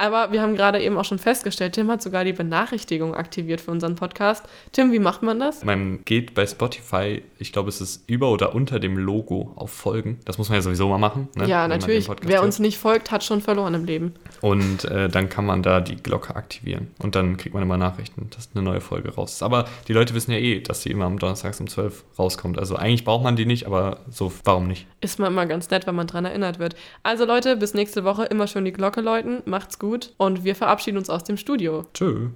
Aber 0.00 0.32
wir 0.32 0.40
haben 0.40 0.56
gerade 0.56 0.80
eben 0.80 0.96
auch 0.96 1.04
schon 1.04 1.18
festgestellt, 1.18 1.74
Tim 1.74 1.90
hat 1.90 2.00
sogar 2.00 2.24
die 2.24 2.32
Benachrichtigung 2.32 3.14
aktiviert 3.14 3.60
für 3.60 3.70
unseren 3.70 3.96
Podcast. 3.96 4.46
Tim, 4.72 4.92
wie 4.92 4.98
macht 4.98 5.22
man 5.22 5.38
das? 5.38 5.62
Man 5.62 6.06
geht 6.06 6.32
bei 6.32 6.46
Spotify, 6.46 7.22
ich 7.38 7.52
glaube, 7.52 7.68
es 7.68 7.82
ist 7.82 8.08
über 8.08 8.30
oder 8.30 8.54
unter 8.54 8.80
dem 8.80 8.96
Logo 8.96 9.52
auf 9.56 9.70
Folgen. 9.70 10.18
Das 10.24 10.38
muss 10.38 10.48
man 10.48 10.56
ja 10.56 10.62
sowieso 10.62 10.88
mal 10.88 10.96
machen. 10.96 11.28
Ne? 11.34 11.46
ja, 11.46 11.64
wenn 11.64 11.70
man 11.70 11.78
natürlich. 11.80 12.08
Wer 12.22 12.36
hört. 12.36 12.44
uns 12.46 12.58
nicht 12.58 12.78
folgt, 12.78 13.10
hat 13.10 13.22
schon 13.24 13.42
verloren 13.42 13.74
im 13.74 13.84
Leben. 13.84 14.14
Und 14.40 14.86
äh, 14.86 15.10
dann 15.10 15.28
kann 15.28 15.44
man 15.44 15.62
da 15.62 15.80
die 15.80 15.96
Glocke 15.96 16.34
aktivieren. 16.34 16.88
Und 16.98 17.14
dann 17.14 17.36
kriegt 17.36 17.52
man 17.52 17.62
immer 17.62 17.76
Nachrichten, 17.76 18.30
dass 18.34 18.48
eine 18.54 18.64
neue 18.64 18.80
Folge 18.80 19.14
raus 19.14 19.34
ist. 19.34 19.42
Aber 19.42 19.66
die 19.86 19.92
Leute 19.92 20.14
wissen 20.14 20.32
ja 20.32 20.38
eh, 20.38 20.60
dass 20.60 20.80
die 20.80 20.90
immer 20.90 21.04
am 21.04 21.18
Donnerstags 21.18 21.60
um 21.60 21.68
12 21.68 22.04
rauskommt. 22.18 22.58
Also 22.58 22.76
eigentlich 22.76 23.04
braucht 23.04 23.22
man 23.22 23.36
die 23.36 23.44
nicht, 23.44 23.66
aber 23.66 23.98
so, 24.10 24.32
warum 24.44 24.66
nicht? 24.66 24.86
Ist 25.02 25.18
mal 25.18 25.26
immer 25.26 25.44
ganz 25.44 25.68
nett, 25.68 25.86
wenn 25.86 25.94
man 25.94 26.06
dran 26.06 26.24
erinnert 26.24 26.58
wird. 26.58 26.74
Also 27.02 27.26
Leute, 27.26 27.56
bis 27.56 27.74
nächste 27.74 28.04
Woche 28.04 28.24
immer 28.24 28.46
schön 28.46 28.64
die 28.64 28.72
Glocke 28.72 29.02
läuten. 29.02 29.42
Macht's 29.44 29.78
gut 29.90 30.14
und 30.18 30.44
wir 30.44 30.54
verabschieden 30.54 30.98
uns 30.98 31.10
aus 31.10 31.24
dem 31.24 31.36
Studio. 31.36 31.84
Tschö. 31.94 32.30